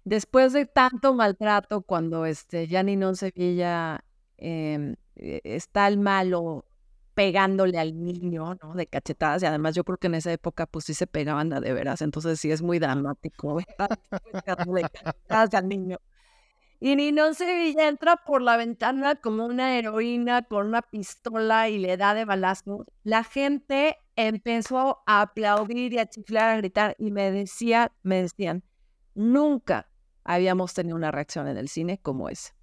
[0.05, 4.05] Después de tanto maltrato, cuando este, no Sevilla
[4.37, 6.67] eh, está el malo
[7.15, 8.75] pegándole al niño, ¿no?
[8.75, 9.43] De cachetadas.
[9.43, 12.03] Y además yo creo que en esa época pues sí se pegaban de veras.
[12.03, 13.59] Entonces sí es muy dramático,
[15.29, 15.99] al niño.
[16.81, 21.97] Y Ninón Sevilla entra por la ventana como una heroína con una pistola y le
[21.97, 22.85] da de balazo.
[23.05, 28.65] La gente empezó a aplaudir y a chiflar, a gritar y me decía, me decían,
[29.15, 29.89] nunca
[30.25, 32.55] habíamos tenido una reacción en el cine como esa.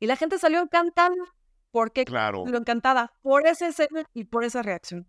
[0.00, 1.24] Y la gente salió cantando
[1.70, 2.44] porque claro.
[2.46, 5.08] lo encantada por esa escena y por esa reacción.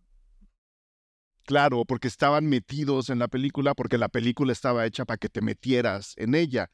[1.43, 5.41] Claro, porque estaban metidos en la película, porque la película estaba hecha para que te
[5.41, 6.71] metieras en ella.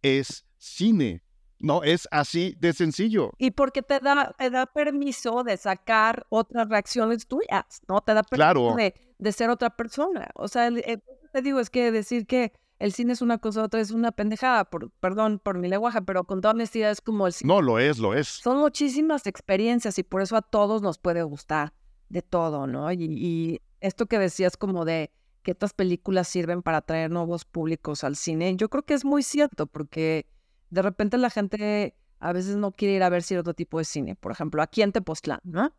[0.00, 1.22] Es cine,
[1.58, 3.32] no es así de sencillo.
[3.38, 8.00] Y porque te da, te da permiso de sacar otras reacciones tuyas, ¿no?
[8.00, 10.30] Te da permiso de, de, ser otra persona.
[10.34, 13.92] O sea, te digo, es que decir que el cine es una cosa, otra es
[13.92, 17.52] una pendejada, por, perdón por mi lenguaje, pero con toda honestidad es como el cine.
[17.52, 18.28] No, lo es, lo es.
[18.28, 21.72] Son muchísimas experiencias y por eso a todos nos puede gustar
[22.08, 22.90] de todo, ¿no?
[22.92, 25.10] Y, y esto que decías como de
[25.42, 29.22] que estas películas sirven para atraer nuevos públicos al cine, yo creo que es muy
[29.22, 30.26] cierto, porque
[30.74, 34.16] de repente la gente a veces no quiere ir a ver cierto tipo de cine.
[34.16, 35.72] Por ejemplo, aquí en Tepoztlán, ¿no?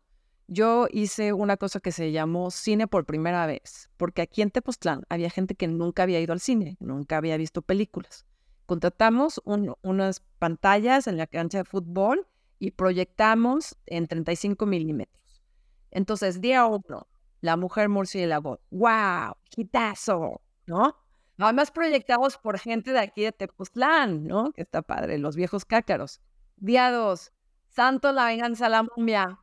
[0.48, 5.02] yo hice una cosa que se llamó cine por primera vez, porque aquí en Tepoztlán
[5.08, 8.24] había gente que nunca había ido al cine, nunca había visto películas.
[8.66, 12.26] Contratamos unas pantallas en la cancha de fútbol
[12.58, 15.42] y proyectamos en 35 milímetros.
[15.90, 17.06] Entonces, día uno,
[17.40, 20.96] la mujer murciélago, wow, quitazo, ¿no?
[21.38, 24.52] Además proyectamos por gente de aquí de Tepoztlán, ¿no?
[24.52, 26.20] Que está padre, los viejos cácaros.
[26.56, 27.32] Día dos,
[27.68, 29.38] Santo la venganza la momia,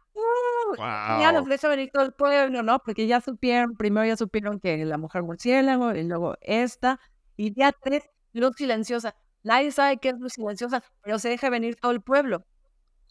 [0.77, 2.79] ya nos deja venir todo el pueblo, ¿no?
[2.79, 6.99] Porque ya supieron, primero ya supieron que la mujer murciélago, y luego esta,
[7.37, 9.15] y ya tres, luz silenciosa.
[9.43, 12.45] Nadie sabe qué es luz silenciosa, pero se deja venir todo el pueblo.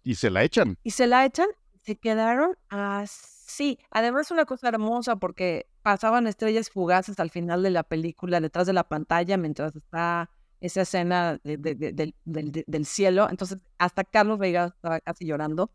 [0.03, 0.78] Y se la echan.
[0.83, 1.49] Y se la echan,
[1.83, 3.41] se quedaron así.
[3.90, 8.72] Además, una cosa hermosa porque pasaban estrellas fugaces al final de la película, detrás de
[8.72, 10.30] la pantalla, mientras está
[10.61, 13.28] esa escena del cielo.
[13.30, 15.70] Entonces, hasta Carlos Vega estaba casi llorando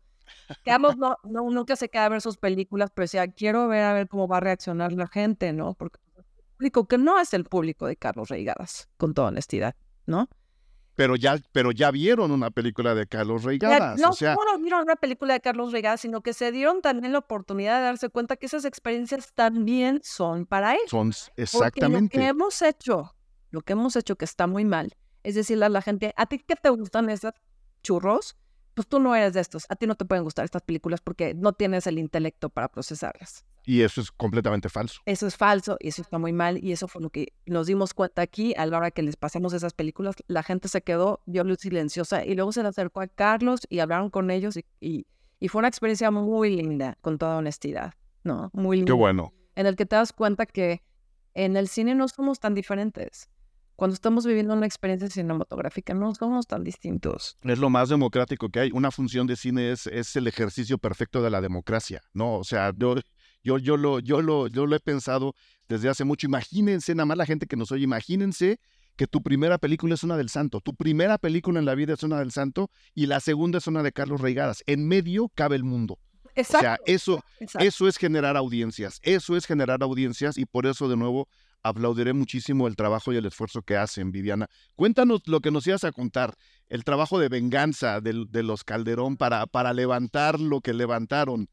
[0.64, 3.92] que no, no, nunca se queda a ver sus películas, pero decía, quiero ver a
[3.92, 5.74] ver cómo va a reaccionar la gente, ¿no?
[5.74, 6.24] Porque el
[6.56, 9.76] público que no es el público de Carlos Reigadas, con toda honestidad,
[10.06, 10.28] ¿no?
[10.98, 14.00] Pero ya, pero ya vieron una película de Carlos Reigadas.
[14.00, 14.34] no o sea...
[14.34, 17.84] solo vieron una película de Carlos Reigadas, sino que se dieron también la oportunidad de
[17.84, 20.80] darse cuenta que esas experiencias también son para él.
[20.88, 22.00] Son exactamente.
[22.08, 23.14] Porque lo que hemos hecho,
[23.52, 26.40] lo que hemos hecho que está muy mal, es decirle a la gente, ¿a ti
[26.40, 27.32] qué te gustan esos
[27.84, 28.36] churros?
[28.78, 29.66] pues tú no eres de estos.
[29.70, 33.44] A ti no te pueden gustar estas películas porque no tienes el intelecto para procesarlas.
[33.68, 35.02] Y eso es completamente falso.
[35.04, 37.92] Eso es falso y eso está muy mal y eso fue lo que nos dimos
[37.92, 40.14] cuenta aquí a la hora que les pasamos esas películas.
[40.26, 43.80] La gente se quedó, vio luz silenciosa y luego se le acercó a Carlos y
[43.80, 45.06] hablaron con ellos y,
[45.38, 47.92] y, fue una experiencia muy linda, con toda honestidad.
[48.24, 48.88] No, muy linda.
[48.88, 49.34] Qué bueno.
[49.54, 50.82] En el que te das cuenta que
[51.34, 53.28] en el cine no somos tan diferentes
[53.78, 57.38] cuando estamos viviendo una experiencia cinematográfica no somos tan distintos.
[57.42, 58.70] Es lo más democrático que hay.
[58.72, 62.34] Una función de cine es, es el ejercicio perfecto de la democracia, ¿no?
[62.38, 62.96] O sea, yo,
[63.48, 65.34] yo, yo, lo, yo, lo, yo lo he pensado
[65.68, 66.26] desde hace mucho.
[66.26, 68.60] Imagínense, nada más la gente que nos oye, imagínense
[68.96, 72.02] que tu primera película es una del santo, tu primera película en la vida es
[72.02, 74.62] una del santo y la segunda es una de Carlos Reigadas.
[74.66, 75.98] En medio cabe el mundo.
[76.34, 76.58] Exacto.
[76.58, 77.24] O sea, eso,
[77.58, 81.28] eso es generar audiencias, eso es generar audiencias y por eso de nuevo
[81.62, 84.48] aplaudiré muchísimo el trabajo y el esfuerzo que hacen, Viviana.
[84.76, 86.34] Cuéntanos lo que nos ibas a contar,
[86.68, 91.48] el trabajo de venganza de, de los Calderón para, para levantar lo que levantaron.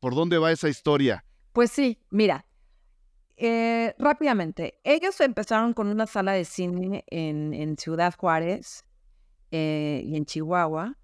[0.00, 1.24] ¿Por dónde va esa historia?
[1.56, 2.44] Pues sí, mira,
[3.38, 8.84] eh, rápidamente, ellos empezaron con una sala de cine en, en Ciudad Juárez
[9.52, 10.98] eh, y en Chihuahua.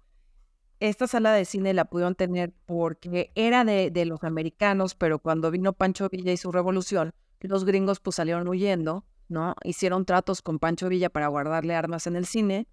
[0.79, 5.49] Esta sala de cine la pudieron tener porque era de, de, los americanos, pero cuando
[5.49, 9.55] vino Pancho Villa y su revolución, los gringos pues salieron huyendo, ¿no?
[9.63, 12.67] Hicieron tratos con Pancho Villa para guardarle armas en el cine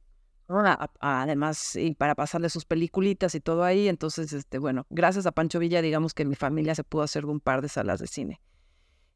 [1.01, 3.89] además y para pasarle sus peliculitas y todo ahí.
[3.89, 7.41] Entonces, este, bueno, gracias a Pancho Villa, digamos que mi familia se pudo hacer un
[7.41, 8.41] par de salas de cine.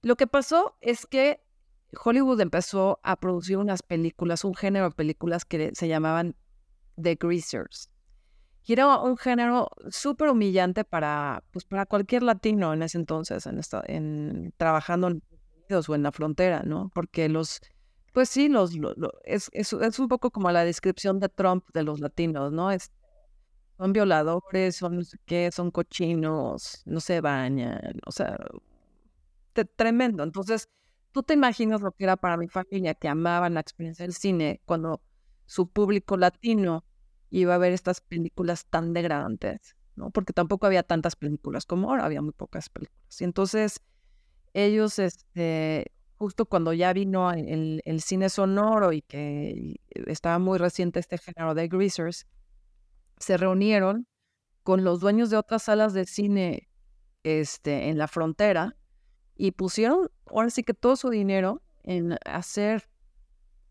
[0.03, 1.41] Lo que pasó es que
[2.03, 6.37] Hollywood empezó a producir unas películas, un género de películas que se llamaban
[7.01, 7.91] The Greasers.
[8.67, 13.61] Y era un género súper humillante para, pues, para cualquier latino en ese entonces, en,
[13.87, 15.23] en trabajando en
[15.67, 16.91] Unidos o en la frontera, ¿no?
[16.95, 17.61] Porque los
[18.15, 18.71] pues sí, los,
[19.25, 22.71] es, es, un poco como la descripción de Trump de los latinos, ¿no?
[22.71, 22.93] Es,
[23.77, 28.39] son violadores, son no sé qué, son cochinos, no se bañan, o sea,
[29.75, 30.23] tremendo.
[30.23, 30.69] Entonces,
[31.11, 34.61] tú te imaginas lo que era para mi familia, que amaban la experiencia del cine,
[34.65, 35.03] cuando
[35.47, 36.85] su público latino
[37.31, 40.11] iba a ver estas películas tan degradantes, ¿no?
[40.11, 43.21] Porque tampoco había tantas películas como ahora, había muy pocas películas.
[43.21, 43.81] Y entonces,
[44.53, 45.91] ellos, este,
[46.25, 51.69] justo cuando ya vino el, cine sonoro y que estaba muy reciente este género de
[51.69, 52.27] greasers,
[53.19, 54.07] se reunieron
[54.63, 56.71] con los dueños de otras salas de cine
[57.25, 58.75] este, en la frontera
[59.37, 62.89] y pusieron ahora sí que todo su dinero en hacer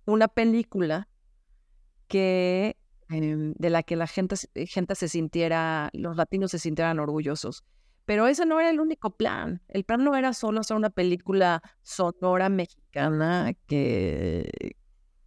[0.05, 1.09] una película
[2.07, 2.77] que
[3.09, 4.35] em, de la que la gente,
[4.67, 7.63] gente se sintiera, los latinos se sintieran orgullosos.
[8.05, 9.61] Pero ese no era el único plan.
[9.69, 14.75] El plan no era solo hacer una película sonora mexicana que,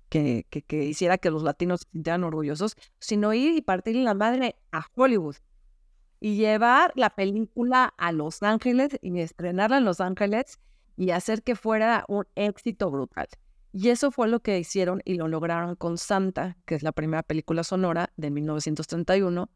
[0.09, 4.57] que, que, hiciera que los latinos se sintieran orgullosos, sino ir y partir la madre
[4.73, 5.37] a Hollywood
[6.21, 10.59] y llevar la película a Los Ángeles y estrenarla en Los Ángeles
[10.97, 13.29] y hacer que fuera un éxito brutal.
[13.73, 17.23] Y eso fue lo que hicieron y lo lograron con Santa, que es la primera
[17.23, 19.51] película sonora de 1931,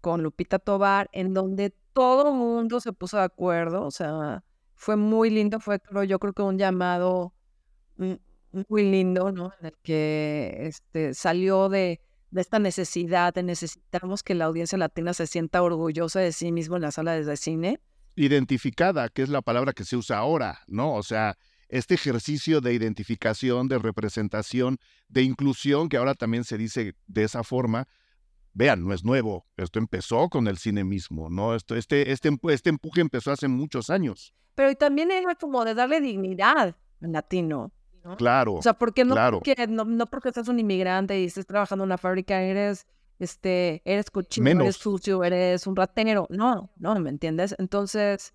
[0.00, 4.96] con Lupita Tobar, en donde todo el mundo se puso de acuerdo, o sea, fue
[4.96, 7.34] muy lindo, fue yo creo que un llamado
[7.96, 9.52] muy lindo, ¿no?
[9.60, 15.14] En el que este, salió de, de esta necesidad de necesitamos que la audiencia latina
[15.14, 17.80] se sienta orgullosa de sí mismo en la sala de cine.
[18.16, 20.94] Identificada, que es la palabra que se usa ahora, ¿no?
[20.94, 21.36] O sea,
[21.68, 24.78] este ejercicio de identificación, de representación,
[25.08, 27.86] de inclusión, que ahora también se dice de esa forma,
[28.52, 31.54] vean, no es nuevo, esto empezó con el cine mismo, ¿no?
[31.54, 34.34] Esto, este, este, este empuje empezó hace muchos años.
[34.54, 37.72] Pero también era como de darle dignidad al latino.
[38.16, 38.54] Claro.
[38.54, 41.88] O sea, porque no, porque, no, no porque seas un inmigrante y estés trabajando en
[41.88, 42.86] una fábrica, eres,
[43.18, 46.26] este, eres cochino, eres sucio, eres un ratero.
[46.30, 47.54] No, no, ¿me entiendes?
[47.58, 48.32] Entonces,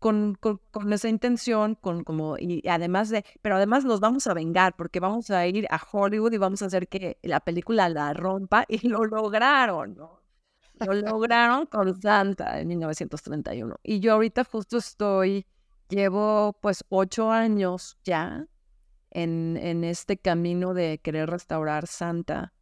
[0.00, 4.74] con, con, esa intención, con como, y además de, pero además nos vamos a vengar
[4.74, 8.64] porque vamos a ir a Hollywood y vamos a hacer que la película la rompa
[8.68, 9.94] y lo lograron.
[9.94, 13.76] Lo lograron con Santa en 1931.
[13.82, 15.46] Y yo ahorita justo estoy,
[15.90, 18.46] llevo pues ocho años ya
[19.10, 22.54] en, en este camino de querer restaurar Santa.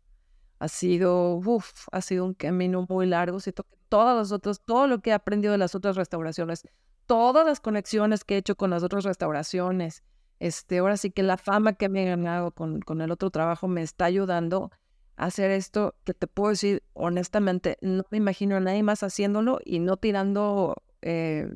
[0.58, 3.38] Ha sido, uff, ha sido un camino muy largo.
[3.38, 6.66] Siento que todas las otras, todo lo que he aprendido de las otras restauraciones
[7.08, 10.04] todas las conexiones que he hecho con las otras restauraciones.
[10.38, 13.66] Este, ahora sí que la fama que me he ganado con, con el otro trabajo
[13.66, 14.70] me está ayudando
[15.16, 19.58] a hacer esto que te puedo decir honestamente, no me imagino a nadie más haciéndolo
[19.64, 21.48] y no tirando, eh,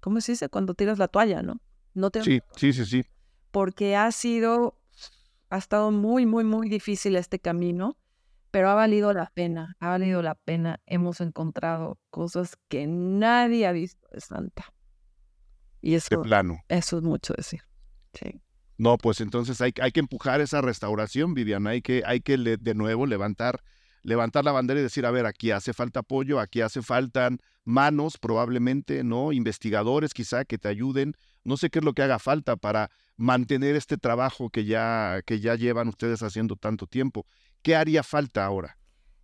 [0.00, 0.48] ¿cómo se dice?
[0.48, 1.60] Cuando tiras la toalla, ¿no?
[1.92, 3.04] no sí, sí, sí, sí.
[3.50, 4.78] Porque ha sido,
[5.50, 7.98] ha estado muy, muy, muy difícil este camino,
[8.52, 10.80] pero ha valido la pena, ha valido la pena.
[10.86, 14.72] Hemos encontrado cosas que nadie ha visto de Santa.
[15.80, 16.62] Y eso, plano.
[16.68, 17.62] eso es mucho decir.
[18.14, 18.40] Sí.
[18.76, 21.70] No, pues entonces hay, hay que empujar esa restauración, Viviana.
[21.70, 23.62] Hay que, hay que de nuevo levantar,
[24.02, 28.16] levantar la bandera y decir, a ver, aquí hace falta apoyo, aquí hace faltan manos
[28.18, 29.32] probablemente, ¿no?
[29.32, 31.14] Investigadores quizá que te ayuden.
[31.44, 35.40] No sé qué es lo que haga falta para mantener este trabajo que ya, que
[35.40, 37.26] ya llevan ustedes haciendo tanto tiempo.
[37.62, 38.78] ¿Qué haría falta ahora?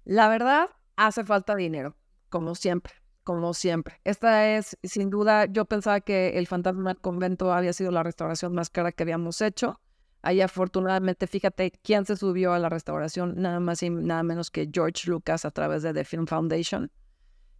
[0.04, 1.96] La verdad, hace falta dinero,
[2.28, 2.94] como siempre
[3.26, 4.00] como siempre.
[4.04, 8.54] Esta es, sin duda, yo pensaba que el Fantasma del Convento había sido la restauración
[8.54, 9.80] más cara que habíamos hecho.
[10.22, 13.34] Ahí afortunadamente, fíjate, ¿quién se subió a la restauración?
[13.36, 16.92] Nada más y nada menos que George Lucas a través de The Film Foundation.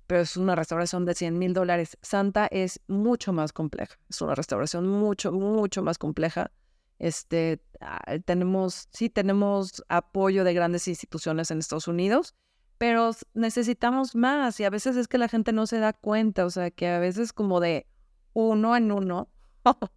[0.07, 1.99] Pero es una restauración de 100 mil dólares.
[2.01, 3.97] Santa es mucho más compleja.
[4.09, 6.53] Es una restauración mucho, mucho más compleja.
[7.01, 12.37] Este, ah, tenemos, sí tenemos apoyo de grandes instituciones en Estados Unidos,
[12.79, 16.51] pero necesitamos más y a veces es que la gente no se da cuenta, o
[16.51, 17.87] sea, que a veces como de
[18.33, 19.29] uno en uno,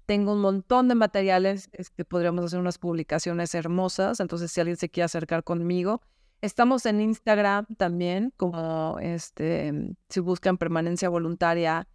[0.06, 4.88] tengo un montón de materiales, este, podríamos hacer unas publicaciones hermosas, entonces si alguien se
[4.88, 6.02] quiere acercar conmigo,
[6.40, 11.86] estamos en Instagram también, como este, si buscan permanencia voluntaria,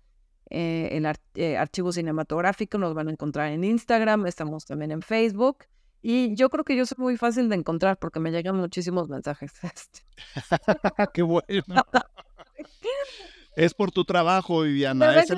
[0.49, 5.65] eh, el eh, archivo cinematográfico, nos van a encontrar en Instagram, estamos también en Facebook.
[6.01, 9.53] Y yo creo que yo soy muy fácil de encontrar porque me llegan muchísimos mensajes.
[11.13, 11.43] Qué bueno.
[13.55, 15.19] Es por tu trabajo, Viviana.
[15.19, 15.31] Es,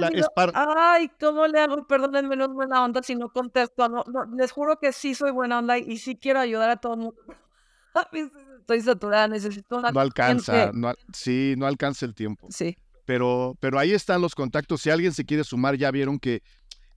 [0.54, 1.86] Ay, ¿cómo le hago?
[1.86, 3.88] Perdónenme, no es buena onda si no contesto.
[3.90, 4.04] No,
[4.36, 7.22] les juro que sí soy buena onda y sí quiero ayudar a todo el mundo.
[8.60, 9.92] Estoy saturada, necesito una...
[9.92, 12.48] No alcanza, no, sí, no alcanza el tiempo.
[12.50, 12.78] Sí.
[13.06, 14.82] Pero, pero ahí están los contactos.
[14.82, 16.42] Si alguien se quiere sumar, ya vieron que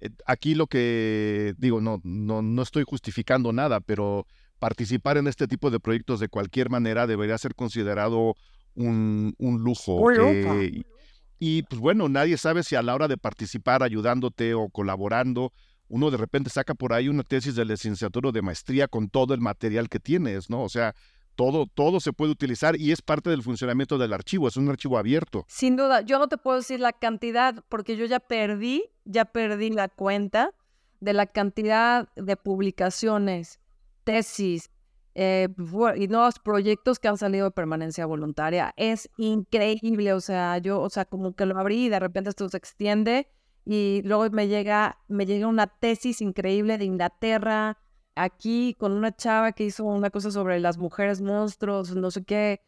[0.00, 4.26] eh, aquí lo que digo, no, no, no estoy justificando nada, pero
[4.58, 8.34] participar en este tipo de proyectos de cualquier manera debería ser considerado
[8.74, 10.02] un, un lujo.
[11.42, 15.52] Y pues bueno, nadie sabe si a la hora de participar ayudándote o colaborando,
[15.88, 19.32] uno de repente saca por ahí una tesis de licenciatura o de maestría con todo
[19.32, 20.62] el material que tienes, ¿no?
[20.62, 20.94] O sea,
[21.36, 24.98] todo, todo se puede utilizar y es parte del funcionamiento del archivo, es un archivo
[24.98, 25.46] abierto.
[25.48, 29.70] Sin duda, yo no te puedo decir la cantidad porque yo ya perdí, ya perdí
[29.70, 30.52] la cuenta
[31.00, 33.58] de la cantidad de publicaciones,
[34.04, 34.70] tesis,
[35.14, 35.48] eh,
[35.96, 38.72] y nuevos proyectos que han salido de permanencia voluntaria.
[38.76, 42.48] Es increíble, o sea, yo, o sea, como que lo abrí y de repente esto
[42.48, 43.28] se extiende
[43.64, 47.78] y luego me llega, me llega una tesis increíble de Inglaterra,
[48.14, 52.60] aquí con una chava que hizo una cosa sobre las mujeres monstruos, no sé qué.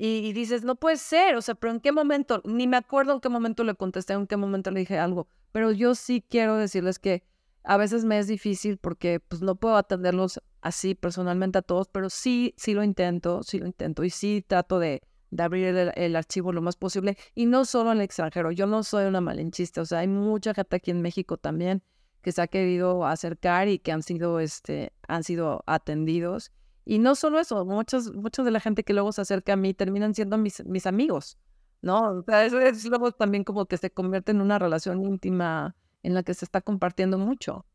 [0.00, 2.40] Y, y, dices, no puede ser, o sea, pero ¿en qué momento?
[2.44, 5.72] Ni me acuerdo en qué momento le contesté, en qué momento le dije algo, pero
[5.72, 7.24] yo sí quiero decirles que
[7.64, 12.10] a veces me es difícil porque pues no puedo atenderlos así personalmente a todos, pero
[12.10, 15.02] sí, sí lo intento, sí lo intento y sí trato de,
[15.38, 19.04] abrir el, archivo lo más posible y no solo en el extranjero, yo no soy
[19.04, 21.82] una malinchista, o sea, hay mucha gente aquí en México también
[22.22, 26.52] que se ha querido acercar y que han sido, este, han sido atendidos.
[26.84, 29.74] Y no solo eso, muchos, muchos de la gente que luego se acerca a mí
[29.74, 31.38] terminan siendo mis, mis amigos,
[31.82, 32.18] ¿no?
[32.18, 36.14] O sea, eso es luego también como que se convierte en una relación íntima en
[36.14, 37.66] la que se está compartiendo mucho.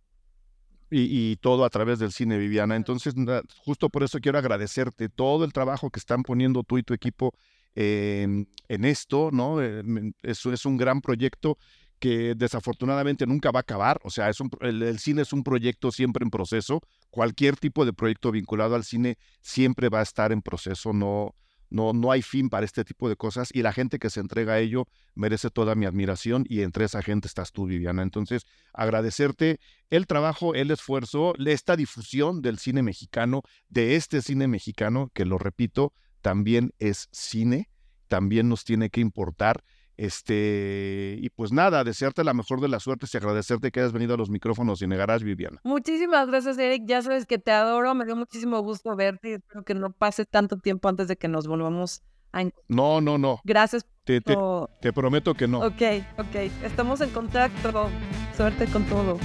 [0.89, 2.75] Y, todo a través del cine, Viviana.
[2.75, 3.15] Entonces,
[3.57, 7.33] justo por eso quiero agradecerte todo el trabajo que están poniendo tú y tu equipo
[7.73, 9.61] en, esto, ¿no?
[9.61, 9.83] Eh,
[10.21, 11.57] eso es un gran proyecto
[12.03, 13.97] que desafortunadamente nunca va a acabar.
[14.03, 16.81] O sea, es el, cine es un proyecto siempre en proceso.
[17.09, 21.33] Cualquier tipo de proyecto vinculado al cine siempre va a estar en proceso, no,
[21.73, 24.53] no, no hay fin para este tipo de cosas y la gente que se entrega
[24.53, 28.03] a ello merece toda mi admiración y entre esa gente estás tú, Viviana.
[28.03, 28.43] Entonces,
[28.73, 29.59] agradecerte
[29.89, 35.39] el trabajo, el esfuerzo, esta difusión del cine mexicano, de este cine mexicano, que lo
[35.39, 37.71] repito, también es cine,
[38.07, 39.63] también nos tiene que importar
[40.03, 44.15] este, y pues nada, desearte la mejor de las suertes y agradecerte que hayas venido
[44.15, 45.61] a los micrófonos y negarás, Viviana.
[45.63, 46.83] Muchísimas gracias, Eric.
[46.85, 50.25] Ya sabes que te adoro, me dio muchísimo gusto verte y espero que no pase
[50.25, 52.65] tanto tiempo antes de que nos volvamos a encontrar.
[52.67, 53.39] No, no, no.
[53.45, 53.85] Gracias.
[54.03, 54.35] Te, te,
[54.81, 55.59] te prometo que no.
[55.59, 55.81] Ok,
[56.17, 56.35] ok.
[56.63, 57.89] Estamos en contacto.
[58.35, 59.17] Suerte con todo.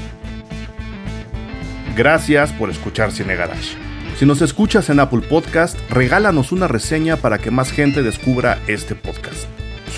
[1.96, 3.76] Gracias por escuchar Cine Garage.
[4.16, 8.94] Si nos escuchas en Apple Podcast, regálanos una reseña para que más gente descubra este
[8.94, 9.48] podcast.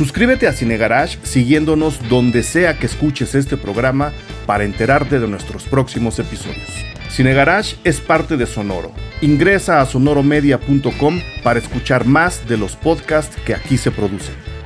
[0.00, 4.14] Suscríbete a Cine Garage siguiéndonos donde sea que escuches este programa
[4.46, 6.70] para enterarte de nuestros próximos episodios.
[7.10, 8.92] Cine Garage es parte de Sonoro.
[9.20, 14.59] Ingresa a sonoromedia.com para escuchar más de los podcasts que aquí se producen.